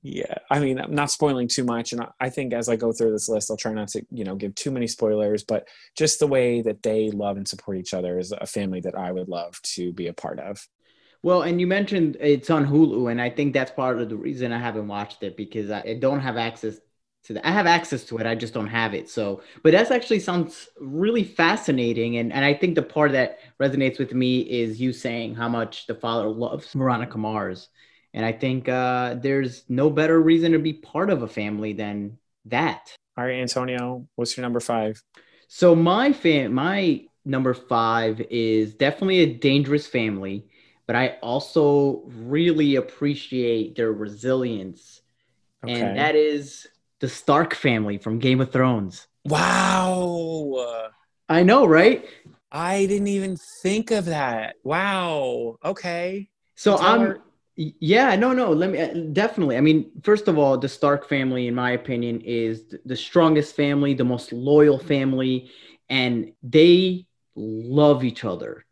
[0.06, 3.12] yeah i mean i'm not spoiling too much and i think as i go through
[3.12, 6.28] this list i'll try not to you know give too many spoilers but just the
[6.28, 9.60] way that they love and support each other is a family that i would love
[9.64, 10.68] to be a part of.
[11.24, 14.52] Well and you mentioned it's on hulu and i think that's part of the reason
[14.52, 16.78] i haven't watched it because i don't have access
[17.24, 19.90] to that i have access to it i just don't have it so but that's
[19.90, 24.80] actually sounds really fascinating and, and i think the part that resonates with me is
[24.80, 27.70] you saying how much the father loves veronica mars
[28.16, 32.18] and I think uh, there's no better reason to be part of a family than
[32.46, 32.96] that.
[33.18, 35.04] All right, Antonio, what's your number five?
[35.50, 40.48] So my fam, my number five is definitely a dangerous family,
[40.88, 45.02] but I also really appreciate their resilience,
[45.64, 45.74] okay.
[45.74, 46.68] and that is
[47.02, 49.08] the Stark family from Game of Thrones.
[49.26, 50.90] Wow,
[51.28, 52.06] I know, right?
[52.50, 54.56] I didn't even think of that.
[54.64, 55.58] Wow.
[55.66, 56.30] Okay.
[56.56, 57.18] So I'm
[57.56, 58.52] yeah, no, no.
[58.52, 59.58] Let me uh, definitely.
[59.58, 63.94] I mean, first of all, the Stark family, in my opinion, is the strongest family,
[63.94, 65.52] the most loyal family,
[65.90, 68.66] and they love each other.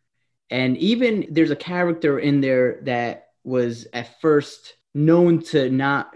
[0.50, 6.14] And even there's a character in there that was at first known to not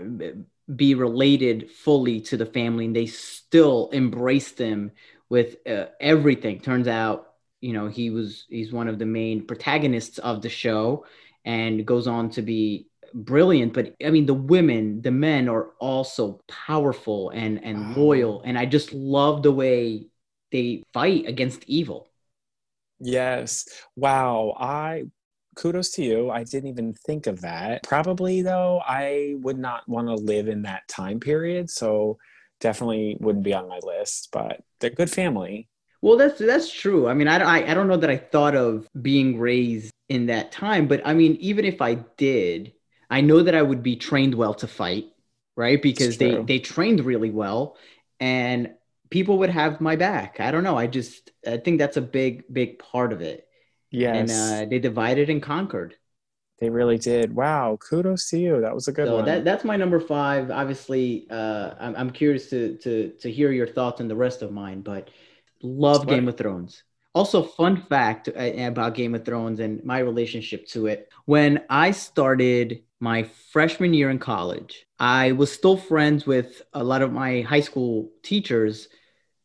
[0.75, 4.91] be related fully to the family, and they still embraced them
[5.29, 6.59] with uh, everything.
[6.59, 7.27] Turns out
[7.61, 11.05] you know he was he's one of the main protagonists of the show
[11.47, 13.73] and goes on to be brilliant.
[13.73, 18.43] But i mean the women the men are also powerful and and loyal.
[18.45, 20.07] And i just love the way
[20.51, 22.09] they fight against evil.
[22.99, 23.67] Yes.
[23.95, 24.55] Wow.
[24.59, 25.05] I
[25.55, 26.29] kudos to you.
[26.29, 27.83] I didn't even think of that.
[27.83, 32.17] Probably though i would not want to live in that time period so
[32.59, 35.69] definitely wouldn't be on my list but they're good family.
[36.01, 37.07] Well, that's that's true.
[37.07, 40.51] I mean, I, I, I don't know that I thought of being raised in that
[40.51, 42.73] time, but I mean, even if I did,
[43.09, 45.07] I know that I would be trained well to fight,
[45.55, 45.81] right?
[45.81, 47.77] Because they they trained really well,
[48.19, 48.73] and
[49.09, 50.39] people would have my back.
[50.39, 50.77] I don't know.
[50.77, 53.47] I just I think that's a big big part of it.
[53.91, 55.95] Yes, and uh, they divided and conquered.
[56.59, 57.35] They really did.
[57.35, 58.61] Wow, kudos to you.
[58.61, 59.25] That was a good so one.
[59.25, 60.49] That, that's my number five.
[60.49, 64.51] Obviously, uh, I'm, I'm curious to, to to hear your thoughts on the rest of
[64.51, 65.09] mine, but
[65.61, 66.07] Love?
[66.07, 66.83] Game of Thrones.
[67.17, 71.11] Also, fun fact uh, about Game of Thrones and my relationship to it.
[71.25, 77.01] When I started my freshman year in college, I was still friends with a lot
[77.01, 78.87] of my high school teachers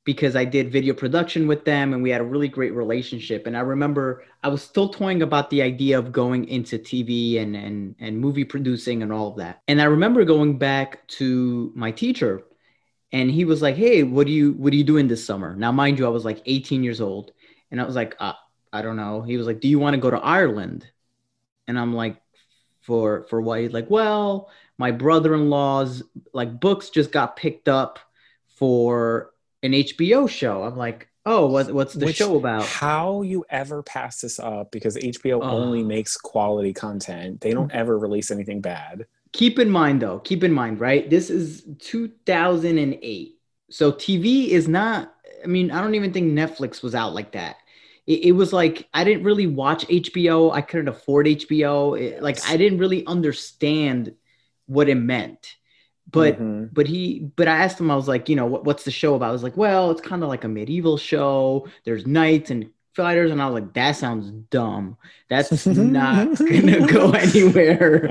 [0.04, 3.46] because I did video production with them and we had a really great relationship.
[3.46, 7.56] And I remember I was still toying about the idea of going into TV and,
[7.56, 9.62] and, and movie producing and all of that.
[9.66, 12.42] And I remember going back to my teacher
[13.12, 15.70] and he was like, "Hey, what do you what are you doing this summer?" Now,
[15.72, 17.32] mind you, I was like 18 years old,
[17.72, 18.34] and I was like, uh,
[18.72, 20.86] "I don't know." He was like, "Do you want to go to Ireland?"
[21.66, 22.22] And I'm like,
[22.82, 27.98] "For for what?" He's like, "Well, my brother-in-law's like books just got picked up
[28.56, 29.32] for
[29.64, 33.82] an HBO show." I'm like, "Oh, what, what's the Which, show about?" How you ever
[33.82, 34.70] pass this up?
[34.70, 37.74] Because HBO uh, only makes quality content; they don't mm.
[37.74, 41.08] ever release anything bad keep in mind though, keep in mind, right?
[41.08, 43.38] This is 2008.
[43.70, 47.56] So TV is not, I mean, I don't even think Netflix was out like that.
[48.06, 50.52] It, it was like, I didn't really watch HBO.
[50.52, 52.00] I couldn't afford HBO.
[52.00, 54.14] It, like, I didn't really understand
[54.66, 55.56] what it meant.
[56.10, 56.66] But, mm-hmm.
[56.72, 59.14] but he, but I asked him, I was like, you know, what, what's the show
[59.14, 59.30] about?
[59.30, 61.68] I was like, well, it's kind of like a medieval show.
[61.84, 64.96] There's knights and fighters and I was like, that sounds dumb.
[65.28, 68.06] That's not gonna go anywhere.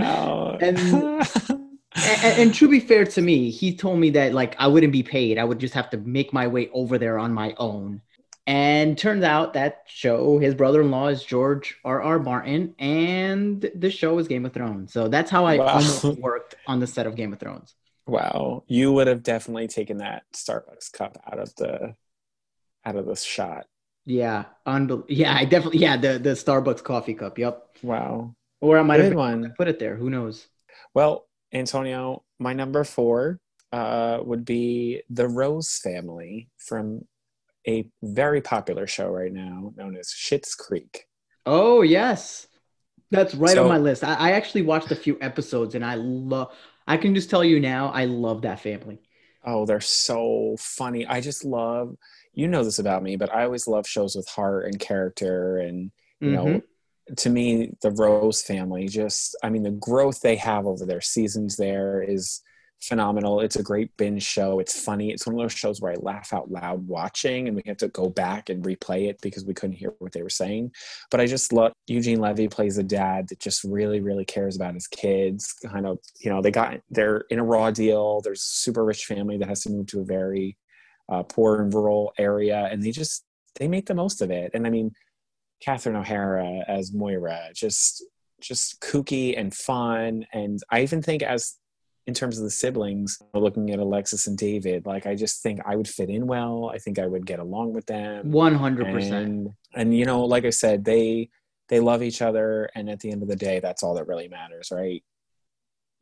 [0.61, 4.93] And, and, and to be fair to me, he told me that like I wouldn't
[4.93, 5.37] be paid.
[5.37, 8.01] I would just have to make my way over there on my own.
[8.47, 12.01] And turns out that show, his brother-in-law is George R.
[12.01, 12.19] R.
[12.19, 14.91] Martin, and the show is Game of Thrones.
[14.91, 15.67] So that's how I wow.
[15.67, 17.75] almost worked on the set of Game of Thrones.
[18.07, 21.95] Wow, you would have definitely taken that Starbucks cup out of the
[22.83, 23.67] out of the shot.
[24.05, 25.79] Yeah, unbel- Yeah, I definitely.
[25.79, 27.37] Yeah, the the Starbucks coffee cup.
[27.37, 27.63] Yep.
[27.83, 28.35] Wow.
[28.59, 29.53] Or I might Good have one.
[29.57, 29.95] put it there.
[29.95, 30.47] Who knows?
[30.93, 33.39] Well, Antonio, my number four
[33.71, 37.07] uh, would be the Rose Family from
[37.67, 41.05] a very popular show right now known as Schitt's Creek.
[41.45, 42.47] Oh yes,
[43.09, 44.03] that's right so, on my list.
[44.03, 46.53] I, I actually watched a few episodes and I love.
[46.87, 49.01] I can just tell you now, I love that family.
[49.43, 51.05] Oh, they're so funny.
[51.05, 51.95] I just love
[52.33, 55.91] you know this about me, but I always love shows with heart and character and
[56.19, 56.51] you mm-hmm.
[56.51, 56.61] know
[57.17, 61.57] to me the Rose family just I mean the growth they have over their seasons
[61.57, 62.41] there is
[62.81, 63.41] phenomenal.
[63.41, 64.59] It's a great binge show.
[64.59, 65.11] It's funny.
[65.11, 67.89] It's one of those shows where I laugh out loud watching and we have to
[67.89, 70.71] go back and replay it because we couldn't hear what they were saying.
[71.11, 74.73] But I just love Eugene Levy plays a dad that just really, really cares about
[74.73, 75.53] his kids.
[75.63, 78.21] Kind of, you know, they got they're in a raw deal.
[78.21, 80.57] There's a super rich family that has to move to a very
[81.09, 83.23] uh, poor and rural area, and they just
[83.55, 84.51] they make the most of it.
[84.53, 84.91] And I mean,
[85.61, 88.03] Catherine O'Hara as Moira, just
[88.41, 90.25] just kooky and fun.
[90.33, 91.57] And I even think as
[92.11, 95.77] in terms of the siblings, looking at Alexis and David, like I just think I
[95.77, 96.69] would fit in well.
[96.69, 98.31] I think I would get along with them.
[98.31, 99.47] One hundred percent.
[99.73, 101.29] And you know, like I said, they
[101.69, 104.27] they love each other, and at the end of the day, that's all that really
[104.27, 105.01] matters, right?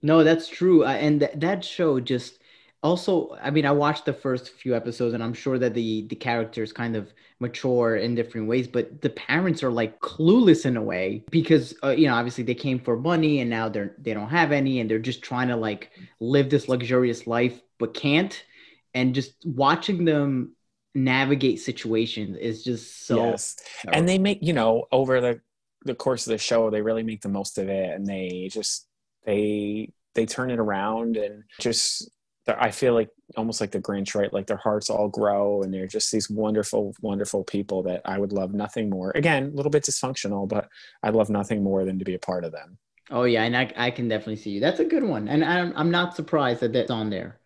[0.02, 0.84] No, that's true.
[0.84, 2.39] And th- that show just
[2.82, 6.16] also i mean i watched the first few episodes and i'm sure that the the
[6.16, 10.82] characters kind of mature in different ways but the parents are like clueless in a
[10.82, 14.30] way because uh, you know obviously they came for money and now they're they don't
[14.30, 18.46] have any and they're just trying to like live this luxurious life but can't
[18.94, 20.54] and just watching them
[20.96, 23.58] navigate situations is just so yes.
[23.92, 25.40] and they make you know over the
[25.86, 28.88] the course of the show they really make the most of it and they just
[29.26, 32.10] they they turn it around and just
[32.58, 34.32] I feel like almost like the Grinch, right?
[34.32, 38.32] Like their hearts all grow and they're just these wonderful, wonderful people that I would
[38.32, 39.12] love nothing more.
[39.16, 40.70] Again, a little bit dysfunctional, but
[41.04, 42.78] I'd love nothing more than to be a part of them.
[43.12, 44.60] Oh yeah, and I, I can definitely see you.
[44.60, 47.40] That's a good one, and I'm I'm not surprised that that's on there.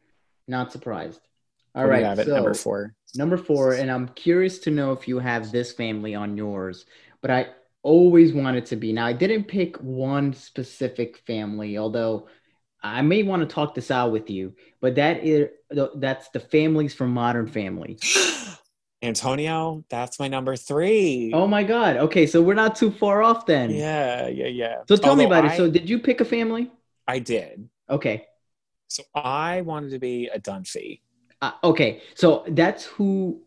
[0.48, 1.22] Not surprised.
[1.74, 2.96] All right, have it so, number four.
[3.16, 6.86] Number four, and I'm curious to know if you have this family on yours,
[7.22, 7.48] but I
[7.82, 8.92] always wanted to be.
[8.92, 12.28] Now, I didn't pick one specific family, although
[12.84, 15.50] I may want to talk this out with you, but that is
[15.96, 17.98] that's the families from Modern Family.
[19.02, 21.32] Antonio, that's my number three.
[21.34, 21.98] Oh my God.
[21.98, 23.70] Okay, so we're not too far off then.
[23.70, 24.76] Yeah, yeah, yeah.
[24.88, 25.58] So tell Although me about I, it.
[25.58, 26.72] So did you pick a family?
[27.08, 27.68] I did.
[27.90, 28.26] Okay.
[28.88, 31.02] So I wanted to be a Dunphy.
[31.42, 33.42] Uh, okay, so that's who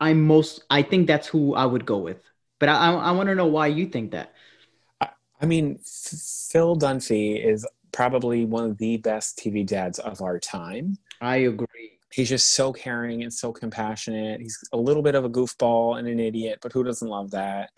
[0.00, 0.64] I'm most.
[0.68, 2.22] I think that's who I would go with.
[2.58, 4.34] But I, I, I want to know why you think that.
[5.00, 5.08] I,
[5.40, 10.96] I mean, Phil Dunphy is probably one of the best TV dads of our time.
[11.20, 11.98] I agree.
[12.12, 14.40] He's just so caring and so compassionate.
[14.40, 17.70] He's a little bit of a goofball and an idiot, but who doesn't love that?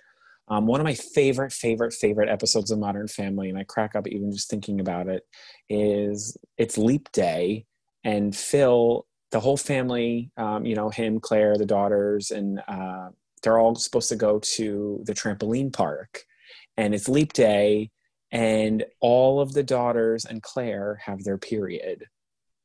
[0.49, 4.07] Um, one of my favorite, favorite, favorite episodes of Modern Family, and I crack up
[4.09, 5.23] even just thinking about it,
[5.69, 7.65] is it's Leap Day,
[8.05, 13.09] and Phil, the whole family, um, you know, him, Claire, the daughters, and uh,
[13.43, 16.25] they're all supposed to go to the trampoline park,
[16.77, 17.91] and it's Leap Day,
[18.33, 22.07] and all of the daughters and Claire have their period.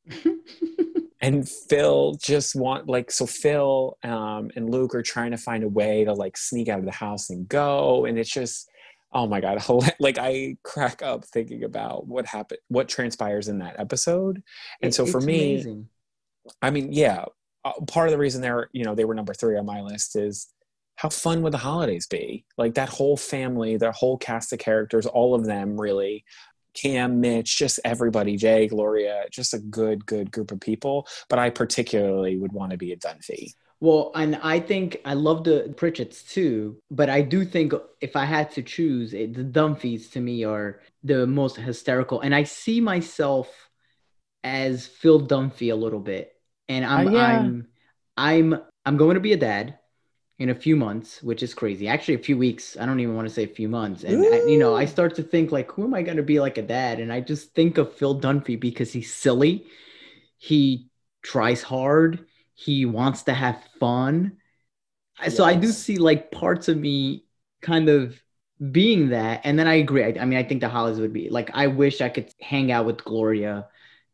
[1.22, 5.70] and Phil just want like so Phil um, and Luke are trying to find a
[5.70, 8.70] way to like sneak out of the house and go, and it's just
[9.12, 9.62] oh my god,
[10.00, 14.42] like I crack up thinking about what happened, what transpires in that episode,
[14.82, 15.90] and so for me, amazing.
[16.62, 17.26] I mean, yeah,
[17.66, 20.16] uh, part of the reason they're you know they were number three on my list
[20.16, 20.48] is
[20.98, 22.44] how fun would the holidays be?
[22.58, 26.26] Like that whole family, the whole cast of characters, all of them really.
[26.74, 31.08] Cam, Mitch, just everybody, Jay, Gloria, just a good, good group of people.
[31.30, 33.54] But I particularly would want to be a Dunphy.
[33.80, 38.26] Well, and I think I love the Pritchetts too, but I do think if I
[38.26, 42.82] had to choose, it, the Dunphys to me are the most hysterical, and I see
[42.82, 43.70] myself
[44.44, 46.34] as Phil Dunphy a little bit,
[46.68, 47.40] and I'm uh, yeah.
[47.40, 47.68] I'm
[48.18, 49.78] I'm I'm going to be a dad
[50.40, 51.88] in a few months, which is crazy.
[51.88, 52.78] Actually, a few weeks.
[52.80, 54.04] I don't even want to say a few months.
[54.04, 56.40] And I, you know, I start to think like, who am I going to be
[56.40, 57.00] like a dad?
[57.00, 59.66] And I just think of Phil Dunphy because he's silly.
[60.38, 60.90] He
[61.24, 62.26] tries hard.
[62.54, 64.38] He wants to have fun.
[65.22, 65.36] Yes.
[65.36, 67.26] So I do see like parts of me
[67.62, 68.22] kind of
[68.72, 69.42] being that.
[69.44, 70.04] And then I agree.
[70.04, 72.72] I, I mean, I think the Hollies would be like, I wish I could hang
[72.72, 73.68] out with Gloria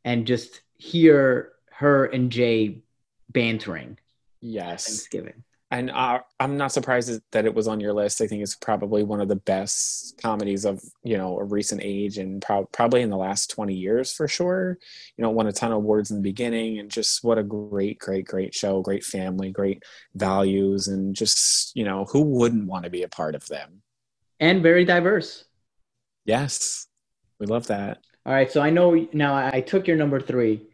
[0.06, 2.84] and just hear her and Jay
[3.30, 3.98] bantering.
[4.40, 4.86] Yes.
[4.86, 8.22] Thanksgiving and uh, I'm not surprised that it was on your list.
[8.22, 12.20] I think it's probably one of the best comedies of you know a recent age
[12.20, 14.78] and pro- probably in the last 20 years for sure.
[15.18, 17.98] You know, won a ton of awards in the beginning, and just what a great,
[17.98, 19.82] great, great show, great family, great
[20.14, 23.82] values, and just you know who wouldn't want to be a part of them?
[24.40, 25.46] And very diverse.
[26.24, 26.86] Yes,
[27.40, 27.98] we love that.
[28.28, 30.68] All right, so I know now I took your number three,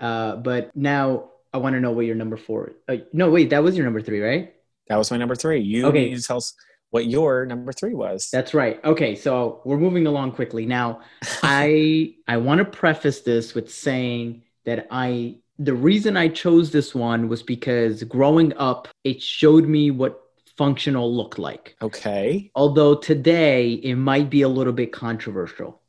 [0.00, 2.72] uh, but now I want to know what your number four.
[2.88, 4.54] Uh, no, wait, that was your number three, right?
[4.88, 5.60] That was my number three.
[5.60, 6.10] You okay.
[6.10, 6.54] need to tell us
[6.90, 8.28] what your number three was.
[8.32, 8.82] That's right.
[8.84, 11.00] Okay, so we're moving along quickly now.
[11.42, 16.94] I I want to preface this with saying that I the reason I chose this
[16.94, 20.20] one was because growing up, it showed me what
[20.56, 21.76] functional looked like.
[21.82, 22.50] Okay.
[22.54, 25.80] Although today it might be a little bit controversial.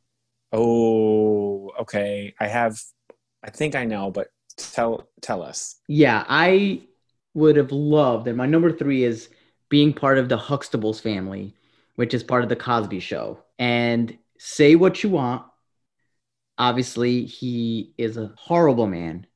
[0.52, 2.34] Oh, okay.
[2.39, 2.80] I have
[3.43, 4.28] I think I know, but
[4.60, 5.76] tell tell us.
[5.88, 6.82] Yeah i
[7.34, 9.30] would have loved and my number three is
[9.69, 11.54] being part of the huxtables family
[12.00, 13.43] which is part of the cosby show.
[13.60, 15.43] And say what you want.
[16.58, 19.28] Obviously he is a horrible man.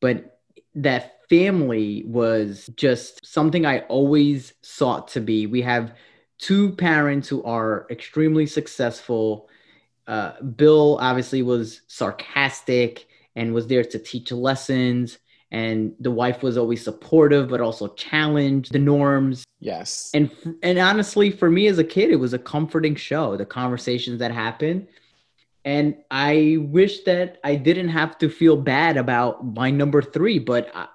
[0.00, 0.40] But
[0.74, 5.46] that family was just something i always sought to be.
[5.46, 5.94] We have
[6.38, 9.48] two parents who are extremely successful.
[10.08, 13.06] Uh, bill obviously was sarcastic
[13.40, 15.18] and was there to teach lessons.
[15.50, 19.44] And the wife was always supportive but also challenged the norms.
[19.58, 20.10] Yes.
[20.14, 20.30] And
[20.62, 24.30] and honestly for me as a kid it was a comforting show the conversations that
[24.30, 24.86] happened.
[25.64, 30.70] And i wish that i didn't have to feel bad about my number 3 but
[30.74, 30.86] I,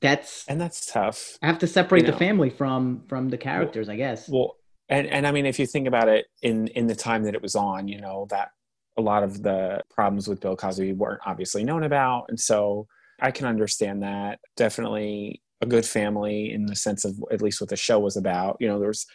[0.00, 3.36] that's and that's tough i have to separate you know, the family from from the
[3.36, 4.28] characters well, i guess.
[4.28, 4.56] well
[4.88, 7.42] and and i mean if you think about it in in the time that it
[7.42, 8.50] was on you know that
[8.98, 12.26] a lot of the problems with Bill Cosby weren't obviously known about.
[12.28, 12.86] And so
[13.20, 14.40] I can understand that.
[14.56, 18.56] Definitely a good family in the sense of at least what the show was about.
[18.60, 19.06] You know, there's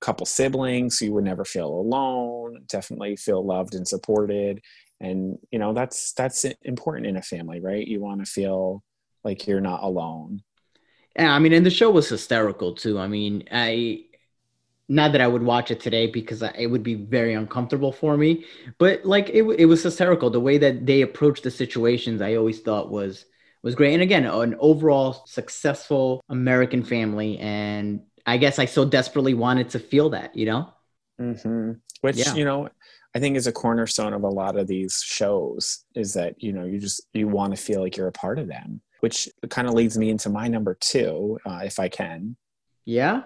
[0.00, 4.60] a couple siblings, so you would never feel alone, definitely feel loved and supported.
[5.00, 7.86] And, you know, that's that's important in a family, right?
[7.86, 8.82] You want to feel
[9.24, 10.42] like you're not alone.
[11.16, 12.98] Yeah, I mean, and the show was hysterical too.
[12.98, 14.04] I mean, I
[14.88, 18.44] not that I would watch it today because it would be very uncomfortable for me,
[18.78, 20.30] but like it, it was hysterical.
[20.30, 23.26] The way that they approached the situations, I always thought was
[23.62, 23.94] was great.
[23.94, 27.36] And again, an overall successful American family.
[27.38, 30.72] And I guess I so desperately wanted to feel that, you know?
[31.20, 31.72] Mm-hmm.
[32.00, 32.34] Which, yeah.
[32.34, 32.68] you know,
[33.12, 36.64] I think is a cornerstone of a lot of these shows is that, you know,
[36.64, 39.74] you just, you want to feel like you're a part of them, which kind of
[39.74, 42.36] leads me into my number two, uh, if I can.
[42.84, 43.22] Yeah.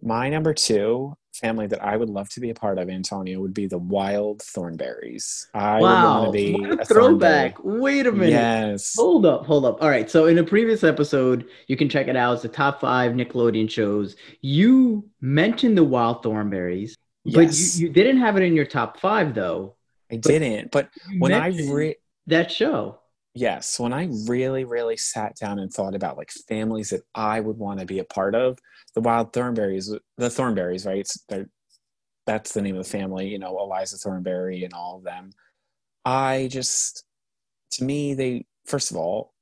[0.00, 3.54] My number two family that I would love to be a part of, Antonio, would
[3.54, 5.46] be the Wild Thornberrys.
[5.54, 7.56] I wow, would want to be what a, a throwback.
[7.62, 8.30] Wait a minute.
[8.30, 8.94] Yes.
[8.96, 9.80] Hold up, hold up.
[9.82, 10.10] All right.
[10.10, 12.34] So in a previous episode, you can check it out.
[12.34, 14.16] It's the top five Nickelodeon shows.
[14.40, 16.94] You mentioned the Wild Thornberrys,
[17.24, 17.34] yes.
[17.34, 19.76] but you, you didn't have it in your top five though.
[20.10, 20.70] I but didn't.
[20.70, 21.96] But when I read
[22.26, 23.00] that show.
[23.38, 27.56] Yes, when I really, really sat down and thought about like families that I would
[27.56, 28.58] want to be a part of,
[28.96, 31.08] the wild thornberrys, the thornberrys, right?
[32.26, 35.30] That's the name of the family, you know, Eliza Thornberry and all of them.
[36.04, 37.04] I just,
[37.74, 39.34] to me, they, first of all,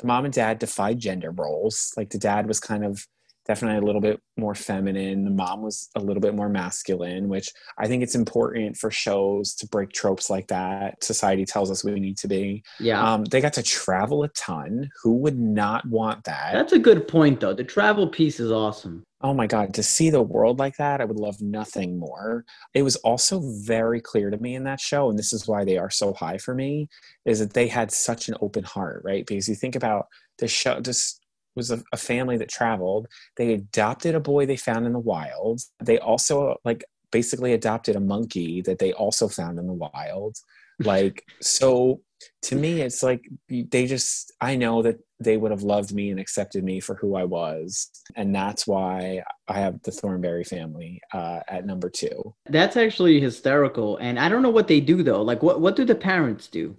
[0.00, 1.92] the mom and dad defied gender roles.
[1.96, 3.06] Like the dad was kind of
[3.46, 5.24] definitely a little bit more feminine.
[5.24, 9.54] The mom was a little bit more masculine, which I think it's important for shows
[9.56, 11.02] to break tropes like that.
[11.04, 12.64] Society tells us we need to be.
[12.80, 13.02] Yeah.
[13.02, 14.88] Um, they got to travel a ton.
[15.02, 16.52] Who would not want that?
[16.54, 17.54] That's a good point, though.
[17.54, 19.04] The travel piece is awesome.
[19.20, 22.44] Oh my God, to see the world like that, I would love nothing more.
[22.74, 25.78] It was also very clear to me in that show, and this is why they
[25.78, 26.88] are so high for me,
[27.24, 29.24] is that they had such an open heart, right?
[29.24, 31.23] Because you think about the show, just
[31.54, 33.06] was a, a family that traveled.
[33.36, 35.60] They adopted a boy they found in the wild.
[35.82, 40.36] They also like basically adopted a monkey that they also found in the wild.
[40.80, 42.00] Like so
[42.42, 46.20] to me it's like they just I know that they would have loved me and
[46.20, 47.90] accepted me for who I was.
[48.16, 52.34] And that's why I have the Thornberry family uh, at number two.
[52.46, 53.96] That's actually hysterical.
[53.98, 55.22] And I don't know what they do though.
[55.22, 56.76] Like what, what do the parents do?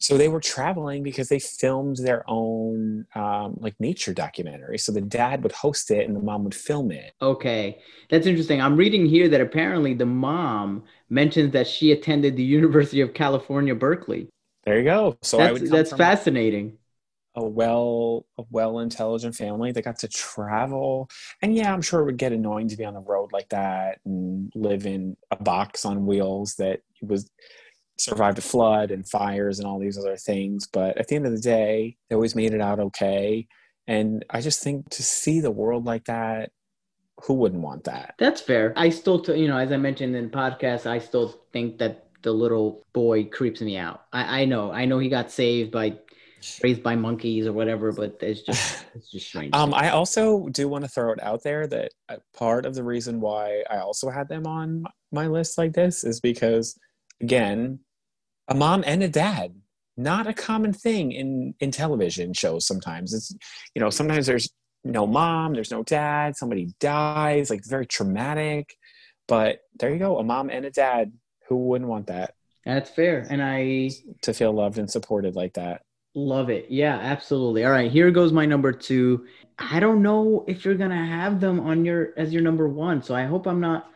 [0.00, 4.78] So they were traveling because they filmed their own um, like nature documentary.
[4.78, 7.14] So the dad would host it and the mom would film it.
[7.20, 7.80] Okay.
[8.08, 8.60] That's interesting.
[8.60, 13.74] I'm reading here that apparently the mom mentions that she attended the university of california
[13.74, 14.28] berkeley.
[14.64, 15.18] There you go.
[15.22, 16.78] So that's, that's fascinating.
[17.34, 21.10] a well a well intelligent family that got to travel.
[21.42, 23.98] And yeah i'm sure it would get annoying to be on the road like that
[24.04, 27.28] and live in a box on wheels that was
[27.98, 30.66] survived a flood and fires and all these other things.
[30.66, 33.46] But at the end of the day, they always made it out okay.
[33.86, 36.50] And I just think to see the world like that,
[37.22, 38.14] who wouldn't want that?
[38.18, 38.72] That's fair.
[38.76, 42.06] I still, t- you know, as I mentioned in the podcast, I still think that
[42.22, 44.04] the little boy creeps me out.
[44.12, 45.98] I, I know, I know he got saved by
[46.62, 49.54] raised by monkeys or whatever, but it's just it's just strange.
[49.54, 52.84] um, I also do want to throw it out there that uh, part of the
[52.84, 56.78] reason why I also had them on my list like this is because
[57.20, 57.80] again,
[58.48, 59.54] a mom and a dad
[59.98, 63.12] not a common thing in in television shows sometimes.
[63.12, 63.34] It's
[63.74, 64.48] you know sometimes there's
[64.84, 68.76] no mom there's no dad somebody dies like very traumatic.
[69.26, 71.12] But there you go a mom and a dad.
[71.48, 72.34] Who wouldn't want that?
[72.64, 73.90] That's fair and i
[74.22, 75.82] to feel loved and supported like that.
[76.14, 76.66] Love it.
[76.70, 77.64] Yeah absolutely.
[77.64, 79.26] All right here goes my number two.
[79.58, 83.12] I don't know if you're gonna have them on your as your number one so
[83.12, 83.90] i hope i'm not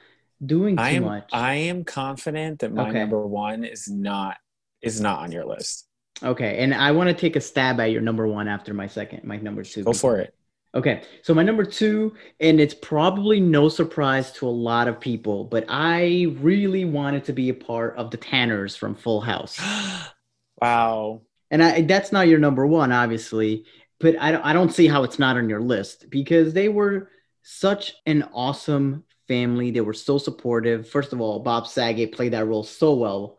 [0.44, 1.28] doing too I am, much.
[1.32, 2.98] I am confident that my okay.
[2.98, 4.38] number one is not
[4.82, 5.86] is not on your list.
[6.22, 9.24] Okay, and I want to take a stab at your number one after my second,
[9.24, 9.84] my number two.
[9.84, 10.34] Go for it.
[10.74, 15.44] Okay, so my number two, and it's probably no surprise to a lot of people,
[15.44, 19.60] but I really wanted to be a part of the Tanners from Full House.
[20.62, 21.20] wow.
[21.50, 23.66] And I, that's not your number one, obviously,
[24.00, 27.10] but I don't, I don't see how it's not on your list because they were
[27.42, 29.72] such an awesome family.
[29.72, 30.88] They were so supportive.
[30.88, 33.38] First of all, Bob Saget played that role so well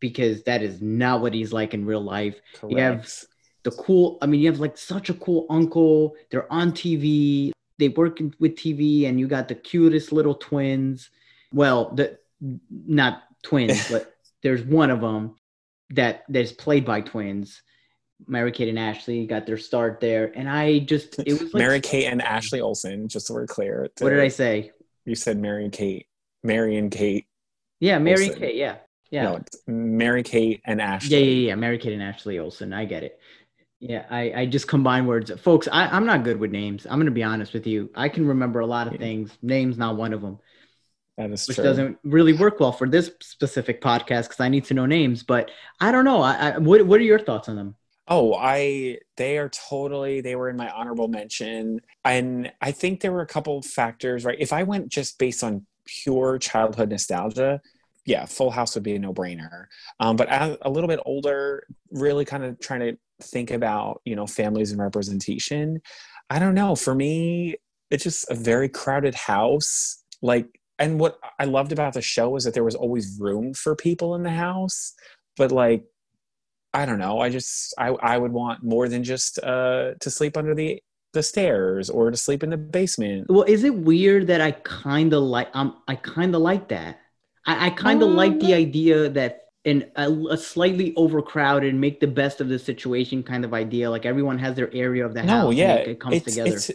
[0.00, 2.40] because that is not what he's like in real life.
[2.54, 2.72] Correct.
[2.72, 3.08] You have
[3.64, 6.14] the cool, I mean, you have like such a cool uncle.
[6.30, 7.50] They're on TV.
[7.78, 11.10] They work with TV, and you got the cutest little twins.
[11.52, 12.18] Well, the
[12.70, 15.36] not twins, but there's one of them
[15.90, 17.62] that that's played by twins.
[18.26, 21.80] Mary Kate and Ashley got their start there, and I just it was like, Mary
[21.80, 23.08] Kate and Ashley Olsen.
[23.08, 23.88] Just so we're clear.
[23.98, 24.72] What did I say?
[25.04, 26.06] You said Mary and Kate.
[26.42, 27.26] Mary and Kate.
[27.80, 28.40] Yeah, Mary Olsen.
[28.40, 28.56] Kate.
[28.56, 28.76] Yeah,
[29.10, 29.22] yeah.
[29.22, 31.10] No, Mary Kate and Ashley.
[31.10, 31.54] Yeah, yeah, yeah.
[31.54, 32.72] Mary Kate and Ashley Olsen.
[32.72, 33.18] I get it.
[33.80, 35.30] Yeah, I, I just combine words.
[35.40, 36.84] Folks, I, I'm not good with names.
[36.84, 37.90] I'm going to be honest with you.
[37.94, 39.30] I can remember a lot of things.
[39.40, 40.38] Names, not one of them.
[41.16, 41.64] That is which true.
[41.64, 45.22] doesn't really work well for this specific podcast because I need to know names.
[45.22, 45.50] But
[45.80, 46.22] I don't know.
[46.22, 47.76] I, I, what What are your thoughts on them?
[48.08, 51.80] Oh, I they are totally they were in my honorable mention.
[52.04, 54.38] And I think there were a couple factors, right?
[54.40, 57.60] If I went just based on pure childhood nostalgia,
[58.08, 59.66] yeah, Full House would be a no brainer.
[60.00, 64.16] Um, but as a little bit older, really kind of trying to think about you
[64.16, 65.82] know families and representation.
[66.30, 66.74] I don't know.
[66.74, 67.56] For me,
[67.90, 70.02] it's just a very crowded house.
[70.22, 70.46] Like,
[70.78, 74.14] and what I loved about the show was that there was always room for people
[74.14, 74.94] in the house.
[75.36, 75.84] But like,
[76.72, 77.20] I don't know.
[77.20, 80.82] I just I I would want more than just uh to sleep under the
[81.12, 83.26] the stairs or to sleep in the basement.
[83.28, 87.00] Well, is it weird that I kind of like um I kind of like that.
[87.48, 91.98] I, I kind of um, like the idea that in a, a, slightly overcrowded, make
[91.98, 93.90] the best of the situation kind of idea.
[93.90, 95.54] Like everyone has their area of the no, house.
[95.54, 96.56] yeah, it comes it's, together.
[96.56, 96.70] It's,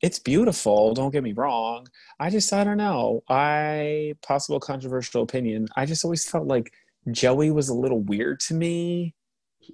[0.00, 0.94] it's beautiful.
[0.94, 1.88] Don't get me wrong.
[2.20, 3.24] I just I don't know.
[3.28, 5.68] I possible controversial opinion.
[5.76, 6.72] I just always felt like
[7.10, 9.14] Joey was a little weird to me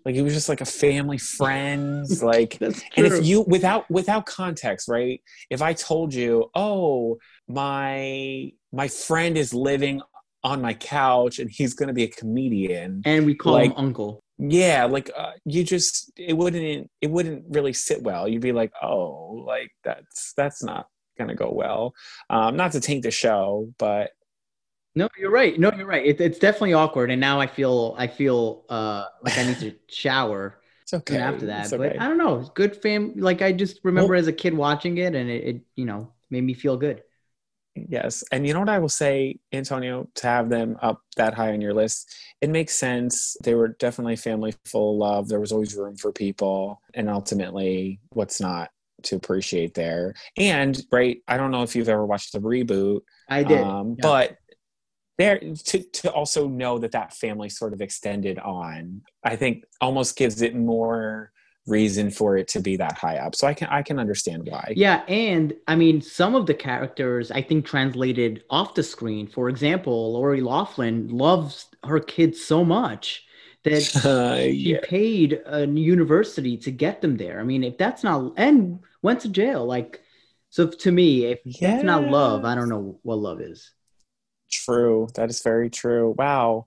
[0.05, 4.89] like he was just like a family friend like and if you without without context
[4.89, 5.21] right?
[5.51, 7.19] If i told you oh
[7.49, 10.01] my my friend is living
[10.43, 13.77] on my couch and he's going to be a comedian and we call like, him
[13.77, 14.23] uncle.
[14.39, 18.27] yeah like uh, you just it wouldn't it wouldn't really sit well.
[18.29, 20.87] You'd be like oh like that's that's not
[21.19, 21.93] gonna go well.
[22.31, 24.13] Um not to taint the show but
[24.95, 25.59] no, you're right.
[25.59, 26.05] No, you're right.
[26.05, 29.75] It, it's definitely awkward, and now I feel I feel uh, like I need to
[29.89, 30.61] shower.
[30.83, 31.19] it's okay.
[31.19, 32.51] After that, it's but I don't know.
[32.55, 33.15] Good fam.
[33.17, 36.13] Like I just remember well, as a kid watching it, and it, it, you know
[36.31, 37.03] made me feel good.
[37.77, 41.53] Yes, and you know what I will say, Antonio, to have them up that high
[41.53, 43.37] on your list, it makes sense.
[43.45, 45.29] They were definitely family full of love.
[45.29, 48.71] There was always room for people, and ultimately, what's not
[49.05, 50.15] to appreciate there?
[50.37, 53.03] And right, I don't know if you've ever watched the reboot.
[53.29, 54.03] I did, um, yeah.
[54.03, 54.39] but
[55.21, 60.17] there to, to also know that that family sort of extended on i think almost
[60.17, 61.33] gives it more
[61.67, 63.35] reason for it to be that high up.
[63.35, 64.73] So i can i can understand why.
[64.77, 69.27] Yeah and i mean some of the characters i think translated off the screen.
[69.27, 73.25] For example lori loughlin loves her kids so much
[73.65, 74.81] that uh, she yeah.
[74.83, 77.41] paid a university to get them there.
[77.41, 80.03] I mean if that's not and went to jail like
[80.51, 81.71] so to me if yeah.
[81.71, 83.71] that's not love i don't know what love is
[84.51, 85.09] True.
[85.15, 86.15] That is very true.
[86.19, 86.67] Wow.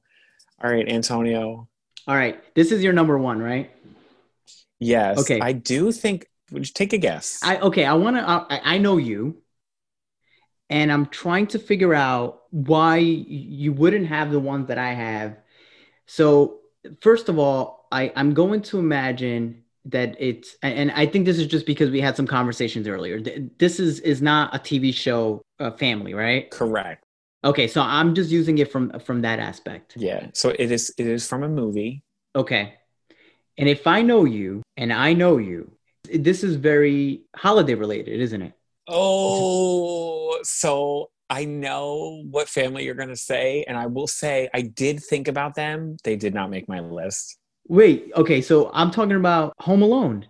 [0.64, 1.68] All right, Antonio.
[2.08, 2.42] All right.
[2.56, 3.72] This is your number one, right?
[4.80, 5.20] Yes.
[5.20, 5.40] Okay.
[5.40, 6.28] I do think.
[6.52, 7.40] Would you take a guess?
[7.44, 7.86] I okay.
[7.86, 8.24] I want to.
[8.24, 9.42] I, I know you,
[10.70, 15.38] and I'm trying to figure out why you wouldn't have the ones that I have.
[16.06, 16.60] So
[17.02, 21.48] first of all, I I'm going to imagine that it's and I think this is
[21.48, 23.20] just because we had some conversations earlier.
[23.58, 26.50] This is is not a TV show uh, family, right?
[26.52, 27.04] Correct.
[27.44, 29.96] Okay, so I'm just using it from from that aspect.
[29.98, 30.28] Yeah.
[30.34, 32.04] So it is it is from a movie.
[32.36, 32.76] Okay.
[33.58, 35.74] And if I know you and I know you,
[36.12, 38.54] this is very holiday related, isn't it?
[38.88, 44.62] Oh, so I know what family you're going to say and I will say I
[44.62, 45.98] did think about them.
[46.04, 47.38] They did not make my list.
[47.68, 50.28] Wait, okay, so I'm talking about Home Alone.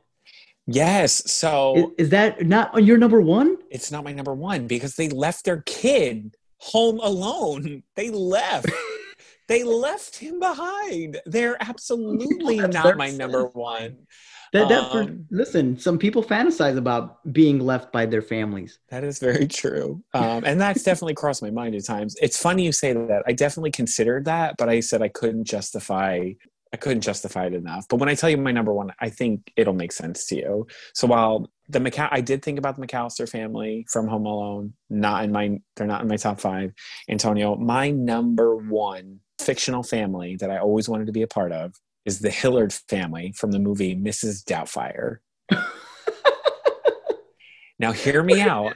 [0.68, 1.32] Yes.
[1.32, 3.58] So is, is that not your number 1?
[3.70, 7.84] It's not my number 1 because they left their kid home alone.
[7.96, 8.70] They left.
[9.48, 11.22] they left him behind.
[11.26, 14.08] They're absolutely not my number one.
[14.54, 18.80] That, that for, um, listen, some people fantasize about being left by their families.
[18.90, 20.04] That is very true.
[20.14, 22.16] Um, and that's definitely crossed my mind at times.
[22.22, 23.24] It's funny you say that.
[23.28, 26.32] I definitely considered that, but I said I couldn't justify
[26.74, 27.86] I couldn't justify it enough.
[27.88, 30.68] But when I tell you my number one, I think it'll make sense to you.
[30.96, 34.74] So while the McCall, I did think about the McCallister family from Home Alone.
[34.90, 36.74] Not in my, they're not in my top five.
[37.10, 41.74] Antonio, my number one fictional family that I always wanted to be a part of
[42.06, 44.44] is the Hillard family from the movie Mrs.
[44.44, 45.18] Doubtfire.
[47.80, 48.76] now, hear me out.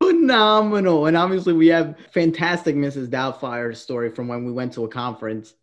[0.00, 3.08] Phenomenal, and obviously we have fantastic Mrs.
[3.08, 5.54] Doubtfire story from when we went to a conference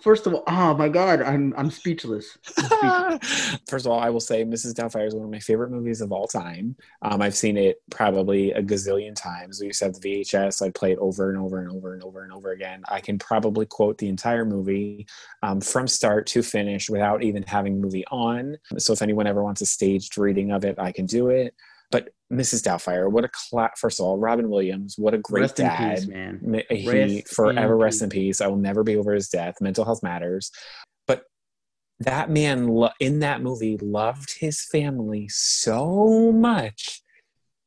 [0.00, 2.36] First of all, oh my god, I'm I'm speechless.
[2.58, 3.58] I'm speechless.
[3.68, 4.74] First of all, I will say Mrs.
[4.74, 6.76] Doubtfire is one of my favorite movies of all time.
[7.02, 9.58] Um, I've seen it probably a gazillion times.
[9.60, 10.60] We used to have the VHS.
[10.60, 12.82] I play it over and over and over and over and over again.
[12.88, 15.06] I can probably quote the entire movie
[15.42, 18.58] um, from start to finish without even having the movie on.
[18.76, 21.54] So if anyone ever wants a staged reading of it, I can do it.
[21.90, 22.62] But Mrs.
[22.62, 23.72] Doubtfire, what a class!
[23.78, 26.62] First of all, Robin Williams, what a great rest dad, peace, man.
[26.70, 28.40] He rest forever in rest in peace.
[28.40, 29.56] I will never be over his death.
[29.60, 30.52] Mental health matters.
[31.06, 31.24] But
[31.98, 37.02] that man lo- in that movie loved his family so much.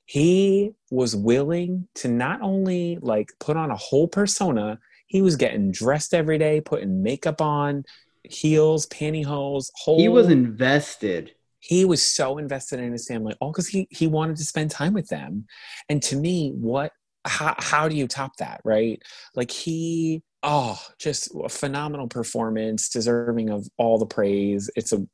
[0.06, 5.72] He was willing to not only like put on a whole persona, he was getting
[5.72, 7.84] dressed every day, putting makeup on,
[8.24, 10.00] heels, pantyhose, whole.
[10.00, 11.34] He was invested
[11.64, 14.94] he was so invested in his family all because he he wanted to spend time
[14.94, 15.46] with them.
[15.90, 16.92] And to me what
[17.26, 19.02] how, how do you top that, right?
[19.34, 24.70] Like he, oh, just a phenomenal performance, deserving of all the praise.
[24.76, 25.08] It's a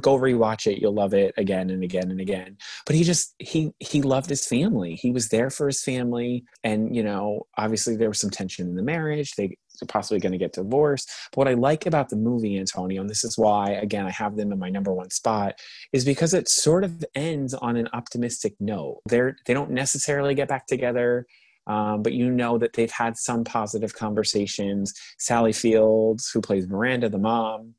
[0.00, 0.80] go rewatch it.
[0.80, 2.56] You'll love it again and again and again.
[2.84, 4.94] But he just he he loved his family.
[4.94, 6.44] He was there for his family.
[6.62, 9.34] And you know obviously there was some tension in the marriage.
[9.34, 13.10] They possibly going to get divorced but what i like about the movie antonio and
[13.10, 15.54] this is why again i have them in my number one spot
[15.92, 20.48] is because it sort of ends on an optimistic note they're they don't necessarily get
[20.48, 21.26] back together
[21.66, 24.94] um, but you know that they've had some positive conversations.
[25.18, 27.74] Sally Fields, who plays Miranda, the mom,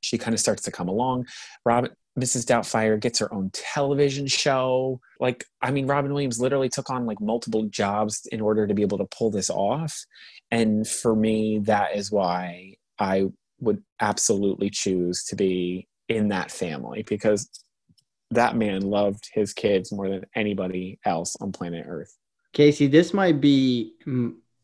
[0.00, 1.26] she kind of starts to come along.
[1.64, 2.44] Robin, Mrs.
[2.44, 5.00] Doubtfire gets her own television show.
[5.18, 8.82] Like, I mean, Robin Williams literally took on like multiple jobs in order to be
[8.82, 10.04] able to pull this off.
[10.50, 13.26] And for me, that is why I
[13.60, 17.48] would absolutely choose to be in that family because
[18.32, 22.16] that man loved his kids more than anybody else on planet Earth.
[22.52, 23.94] Casey, this might be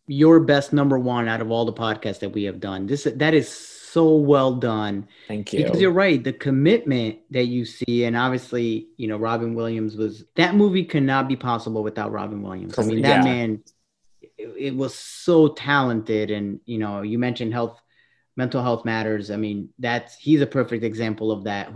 [0.08, 2.86] your best number one out of all the podcasts that we have done.
[2.86, 5.08] This that is so well done.
[5.26, 5.64] Thank you.
[5.64, 10.24] Because you're right, the commitment that you see, and obviously, you know, Robin Williams was
[10.34, 12.78] that movie could not be possible without Robin Williams.
[12.78, 13.32] I mean, that yeah.
[13.32, 13.64] man,
[14.20, 17.80] it, it, was so talented, and you know, you mentioned health,
[18.36, 19.30] mental health matters.
[19.30, 21.72] I mean, that's he's a perfect example of that.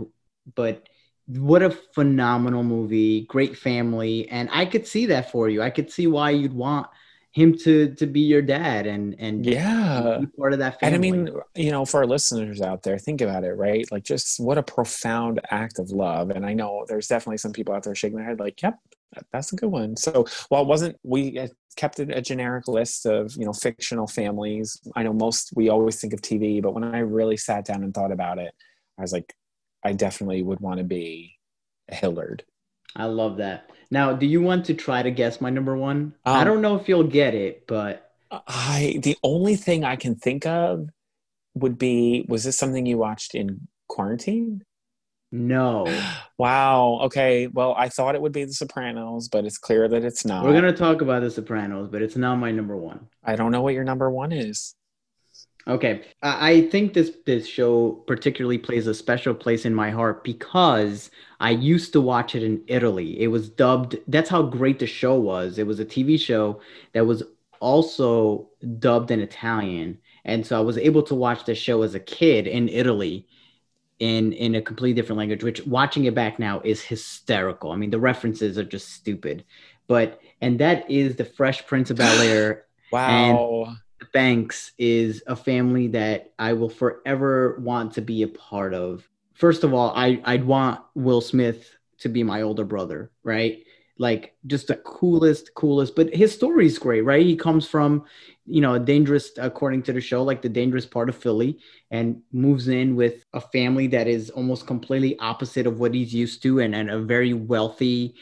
[0.53, 0.87] But
[1.25, 5.63] what a phenomenal movie, great family, and I could see that for you.
[5.63, 6.85] I could see why you'd want
[7.33, 10.19] him to to be your dad and and yeah.
[10.37, 10.95] part of that family.
[10.95, 13.89] and i mean you know for our listeners out there think about it right?
[13.91, 16.29] Like just what a profound act of love.
[16.29, 18.77] And i know there's definitely some people out there shaking their head like yep
[19.33, 19.97] that's a good one.
[19.97, 24.07] So while it wasn't we uh, kept it a generic list of you know fictional
[24.07, 27.81] families i know most we always think of tv but when i really sat down
[27.81, 28.53] and thought about it
[28.97, 29.33] i was like
[29.85, 31.33] i definitely would want to be
[31.91, 32.43] a hillard.
[32.95, 33.69] I love that.
[33.91, 36.15] Now, do you want to try to guess my number one?
[36.25, 40.15] Um, I don't know if you'll get it, but I the only thing I can
[40.15, 40.87] think of
[41.53, 44.63] would be was this something you watched in quarantine?
[45.31, 45.85] No.
[46.37, 47.01] Wow.
[47.03, 47.45] Okay.
[47.45, 50.43] Well, I thought it would be The Sopranos, but it's clear that it's not.
[50.43, 53.09] We're gonna talk about The Sopranos, but it's not my number one.
[53.23, 54.73] I don't know what your number one is.
[55.67, 61.11] Okay, I think this this show particularly plays a special place in my heart because
[61.39, 63.19] I used to watch it in Italy.
[63.19, 63.97] It was dubbed.
[64.07, 65.59] That's how great the show was.
[65.59, 66.61] It was a TV show
[66.93, 67.21] that was
[67.59, 68.49] also
[68.79, 72.47] dubbed in Italian, and so I was able to watch the show as a kid
[72.47, 73.27] in Italy
[73.99, 75.43] in in a completely different language.
[75.43, 77.71] Which watching it back now is hysterical.
[77.71, 79.45] I mean, the references are just stupid,
[79.87, 82.65] but and that is the Fresh Prince of Bel Air.
[82.91, 83.67] wow.
[83.67, 83.77] And
[84.13, 89.07] Banks is a family that I will forever want to be a part of.
[89.33, 93.63] First of all, I, I'd want Will Smith to be my older brother, right?
[93.97, 95.95] Like just the coolest, coolest.
[95.95, 97.25] But his story is great, right?
[97.25, 98.05] He comes from,
[98.45, 101.59] you know, a dangerous, according to the show, like the dangerous part of Philly,
[101.91, 106.41] and moves in with a family that is almost completely opposite of what he's used
[106.43, 108.15] to, and, and a very wealthy,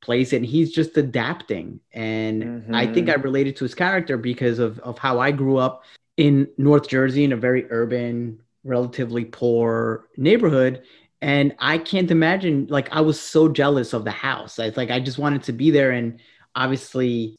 [0.00, 2.74] place and he's just adapting and mm-hmm.
[2.74, 3.22] i think i mm-hmm.
[3.22, 5.84] related to his character because of, of how i grew up
[6.16, 10.82] in north jersey in a very urban relatively poor neighborhood
[11.20, 15.00] and i can't imagine like i was so jealous of the house i like i
[15.00, 16.20] just wanted to be there and
[16.54, 17.36] obviously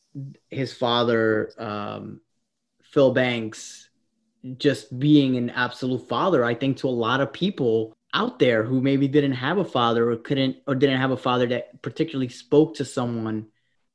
[0.49, 2.19] his father um,
[2.83, 3.89] phil banks
[4.57, 8.81] just being an absolute father i think to a lot of people out there who
[8.81, 12.75] maybe didn't have a father or couldn't or didn't have a father that particularly spoke
[12.75, 13.47] to someone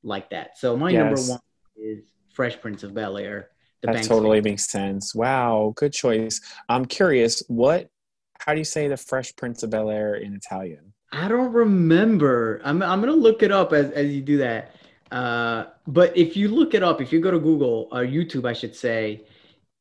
[0.02, 0.58] like that.
[0.58, 0.98] So my yes.
[0.98, 1.40] number one
[1.76, 3.48] is Fresh Prince of Bel Air.
[3.82, 4.50] That Banks totally family.
[4.52, 5.14] makes sense.
[5.14, 6.40] Wow, good choice.
[6.68, 7.90] I'm curious, what?
[8.38, 10.92] How do you say the Fresh Prince of Bel Air in Italian?
[11.12, 12.60] I don't remember.
[12.64, 14.74] I'm I'm gonna look it up as as you do that.
[15.12, 18.52] Uh, but if you look it up, if you go to Google or YouTube, I
[18.52, 19.24] should say,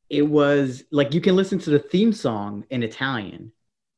[0.08, 3.50] it was like you can listen to the theme song in Italian.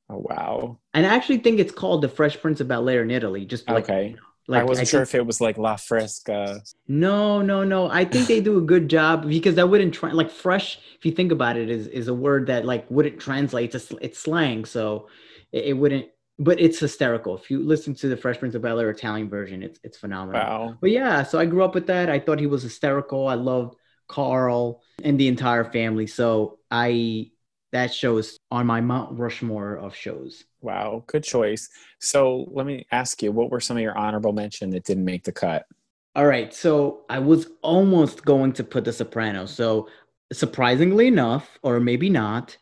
[0.09, 0.79] Oh wow!
[0.95, 3.45] And I actually think it's called the Fresh Prince of Bel Air in Italy.
[3.45, 4.17] Just like, okay.
[4.49, 6.63] Like, I wasn't I sure think, if it was like La Fresca.
[6.87, 7.91] No, no, no.
[7.91, 10.79] I think they do a good job because that wouldn't tra- like fresh.
[10.97, 14.21] If you think about it, is is a word that like wouldn't translate to it's
[14.21, 15.09] slang, so
[15.51, 16.07] it, it, wouldn't.
[16.39, 17.37] But it's hysterical.
[17.37, 20.41] If you listen to the Fresh Prince of Bel Air Italian version, it's it's phenomenal.
[20.41, 20.79] Wow.
[20.81, 22.09] But yeah, so I grew up with that.
[22.09, 23.27] I thought he was hysterical.
[23.27, 23.77] I loved
[24.07, 26.07] Carl and the entire family.
[26.07, 27.33] So I
[27.77, 30.45] that show is on my Mount Rushmore of shows.
[30.63, 31.69] Wow, good choice.
[32.01, 35.25] So let me ask you, what were some of your honorable mention that didn't make
[35.25, 35.67] the cut?
[36.15, 39.53] All right, so I was almost going to put The Sopranos.
[39.53, 39.89] So
[40.33, 42.57] surprisingly enough, or maybe not,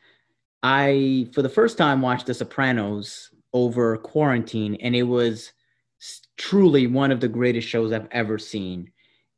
[0.62, 5.52] I for the first time watched The Sopranos over quarantine, and it was
[6.36, 8.90] truly one of the greatest shows I've ever seen.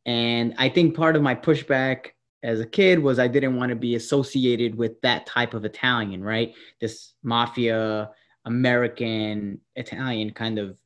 [0.06, 2.12] And I think part of my pushback
[2.46, 6.22] as a kid was I didn't want to be associated with that type of Italian,
[6.22, 6.54] right?
[6.80, 8.10] This mafia,
[8.44, 10.76] American, Italian kind of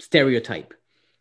[0.00, 0.72] stereotype.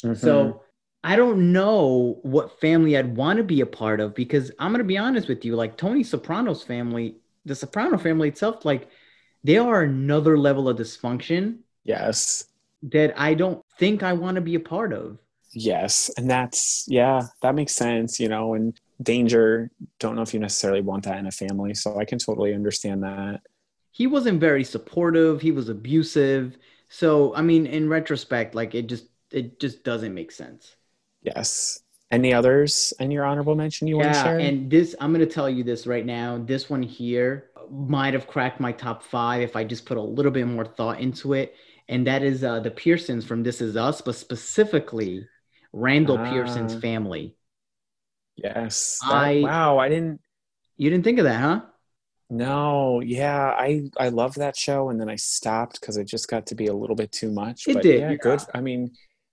[0.01, 0.13] Mm-hmm.
[0.13, 0.63] So
[1.03, 4.79] I don't know what family I'd want to be a part of because I'm going
[4.79, 5.57] to be honest with you.
[5.57, 8.87] Like Tony Soprano's family, the Soprano family itself, like
[9.43, 11.57] they are another level of dysfunction.
[11.83, 12.45] Yes.
[12.83, 15.17] That I don't think I want to be a part of.
[15.51, 16.09] Yes.
[16.15, 19.71] And that's, yeah, that makes sense, you know, and danger.
[19.99, 21.73] Don't know if you necessarily want that in a family.
[21.73, 23.41] So I can totally understand that.
[23.91, 25.41] He wasn't very supportive.
[25.41, 26.57] He was abusive.
[26.89, 30.75] So, I mean, in retrospect, like it just, it just doesn't make sense.
[31.21, 31.79] Yes.
[32.09, 34.39] Any others in your honorable mention you yeah, want to share?
[34.39, 36.37] And this, I'm going to tell you this right now.
[36.43, 40.31] This one here might have cracked my top five if I just put a little
[40.31, 41.55] bit more thought into it.
[41.87, 45.27] And that is uh, the Pearsons from This Is Us, but specifically
[45.73, 46.29] Randall ah.
[46.29, 47.35] Pearson's family.
[48.43, 48.99] Yes.
[49.07, 50.21] That, I wow, I didn't
[50.77, 51.61] You didn't think of that, huh?
[52.29, 56.45] No, yeah, I I love that show and then I stopped cuz it just got
[56.47, 57.67] to be a little bit too much.
[57.67, 57.99] It but did.
[58.01, 58.39] Yeah, good.
[58.53, 58.91] I mean,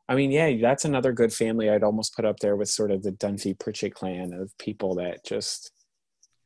[0.09, 3.03] I mean, yeah, that's another good family I'd almost put up there with sort of
[3.03, 5.71] the Dunphy Pritchett clan of people that just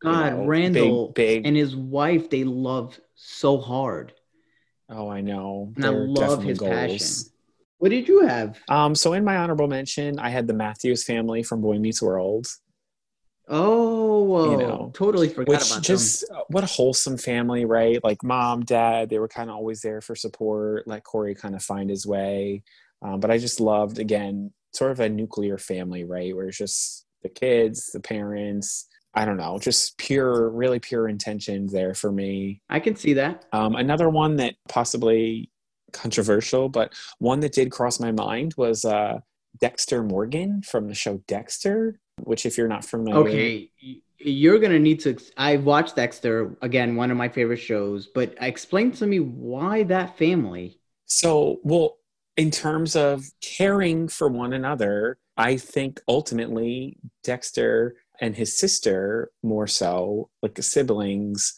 [0.02, 4.12] God, know, Randall big, big, and his wife, they love so hard.
[4.88, 5.72] Oh, I know.
[5.76, 6.70] And They're I love his goals.
[6.70, 7.32] passion.
[7.83, 8.61] What did you have?
[8.68, 12.47] Um, so in my honorable mention, I had the Matthews family from Boy Meets World.
[13.49, 16.37] Oh, you know, totally forgot which about just them.
[16.39, 17.99] Uh, what a wholesome family, right?
[18.05, 20.87] Like mom, dad, they were kind of always there for support.
[20.87, 22.62] Let Cory kind of find his way.
[23.05, 26.37] Um, but I just loved again, sort of a nuclear family, right?
[26.37, 31.72] Where it's just the kids, the parents, I don't know, just pure, really pure intentions
[31.72, 32.62] there for me.
[32.70, 33.47] I can see that.
[33.53, 35.51] Um, another one that possibly
[35.93, 39.20] controversial, but one that did cross my mind was uh,
[39.61, 43.70] Dexter Morgan from the show Dexter, which, if you're not familiar, okay,
[44.18, 45.18] you're gonna need to.
[45.36, 50.16] I watched Dexter again, one of my favorite shows, but explain to me why that
[50.16, 50.78] family.
[51.07, 51.99] So, well,
[52.36, 59.66] in terms of caring for one another, I think ultimately Dexter and his sister more
[59.66, 61.55] so like the siblings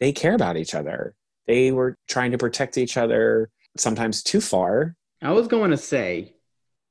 [0.00, 1.14] they care about each other
[1.46, 3.50] they were trying to protect each other
[3.80, 6.34] sometimes too far i was going to say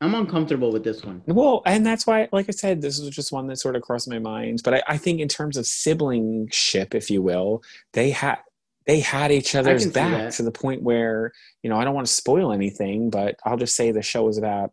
[0.02, 3.32] i'm uncomfortable with this one well and that's why like i said this was just
[3.32, 6.94] one that sort of crossed my mind but i, I think in terms of siblingship
[6.94, 7.64] if you will
[7.94, 8.38] they had
[8.86, 11.32] they had each other's back to the point where
[11.64, 14.38] you know i don't want to spoil anything but i'll just say the show was
[14.38, 14.72] about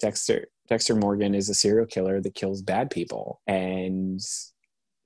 [0.00, 3.42] dexter Dexter Morgan is a serial killer that kills bad people.
[3.46, 4.20] And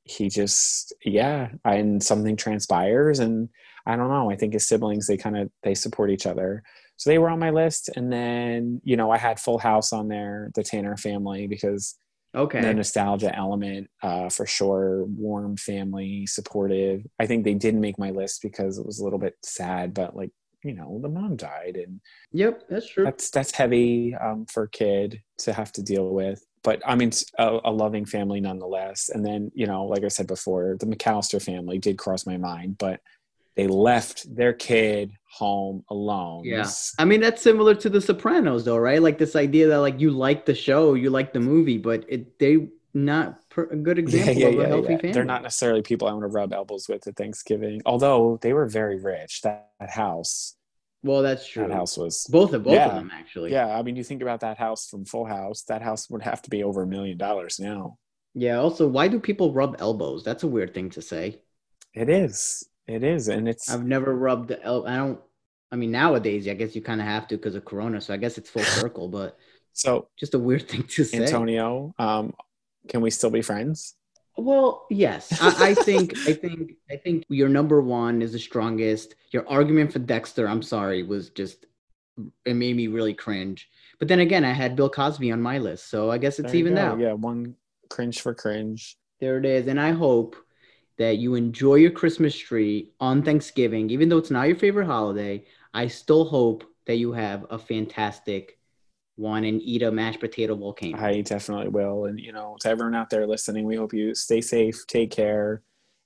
[0.05, 3.19] he just, yeah, and something transpires.
[3.19, 3.49] And
[3.87, 4.31] I don't know.
[4.31, 6.63] I think his siblings, they kind of, they support each other.
[6.97, 7.91] So they were on my list.
[7.95, 11.97] And then, you know, I had Full House on there, the Tanner family, because
[12.37, 17.99] okay the nostalgia element uh, for sure warm family supportive i think they didn't make
[17.99, 20.31] my list because it was a little bit sad but like
[20.63, 22.01] you know the mom died and
[22.33, 26.45] yep that's true that's that's heavy um, for a kid to have to deal with
[26.63, 30.27] but i mean a, a, loving family nonetheless and then you know like i said
[30.27, 33.01] before the mccallister family did cross my mind but
[33.57, 38.77] they left their kid home alone yeah i mean that's similar to the sopranos though
[38.77, 42.05] right like this idea that like you like the show you like the movie but
[42.09, 45.13] it they not a good example yeah, yeah, of a yeah, healthy family.
[45.13, 48.65] They're not necessarily people I want to rub elbows with at Thanksgiving, although they were
[48.65, 49.43] very rich.
[49.43, 50.57] That, that house
[51.07, 51.67] well, that's true.
[51.67, 53.53] That house was both of both of them actually.
[53.53, 55.63] Yeah, I mean, you think about that house from Full House.
[55.63, 57.99] That house would have to be over a million dollars now.
[58.35, 58.57] Yeah.
[58.57, 60.25] Also, why do people rub elbows?
[60.25, 61.41] That's a weird thing to say.
[61.95, 62.65] It is.
[62.89, 63.71] It is, and it's.
[63.71, 64.87] I've never rubbed the el.
[64.87, 65.21] I don't.
[65.73, 68.01] I mean, nowadays, I guess you kind of have to because of Corona.
[68.01, 69.37] So I guess it's full circle, but.
[69.73, 71.19] So just a weird thing to say.
[71.19, 72.35] Antonio, um,
[72.89, 73.95] can we still be friends?
[74.39, 79.15] Well, yes, I, I, think I think I think your number one is the strongest.
[79.31, 81.65] Your argument for Dexter, I'm sorry, was just
[82.45, 83.69] it made me really cringe.
[83.99, 86.77] But then again, I had Bill Cosby on my list, so I guess it's even
[86.77, 87.01] out.
[87.01, 87.55] Yeah, one
[87.89, 88.99] cringe for cringe.
[89.21, 90.37] There it is, and I hope
[90.99, 95.45] that you enjoy your Christmas tree on Thanksgiving, even though it's not your favorite holiday.
[95.75, 98.59] I still hope that you have a fantastic
[99.17, 100.99] one and eat a mashed potato volcano.
[100.99, 102.07] I definitely will.
[102.07, 105.63] And, you know, to everyone out there listening, we hope you stay safe, take care,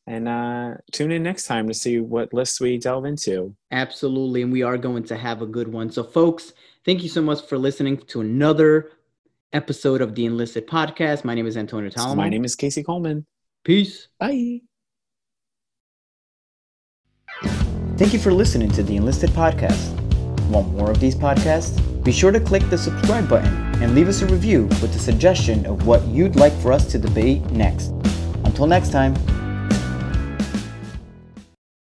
[0.07, 3.55] and uh, tune in next time to see what lists we delve into.
[3.71, 4.43] Absolutely.
[4.43, 5.91] And we are going to have a good one.
[5.91, 6.53] So, folks,
[6.85, 8.93] thank you so much for listening to another
[9.53, 11.25] episode of the Enlisted Podcast.
[11.25, 12.17] My name is Antonio Talamo.
[12.17, 13.27] My name is Casey Coleman.
[13.65, 14.09] Peace.
[14.19, 14.63] Bye.
[18.01, 19.91] Thank you for listening to the Enlisted Podcast.
[20.49, 22.03] Want more of these podcasts?
[22.03, 25.67] Be sure to click the subscribe button and leave us a review with a suggestion
[25.67, 27.89] of what you'd like for us to debate next.
[28.47, 29.15] Until next time.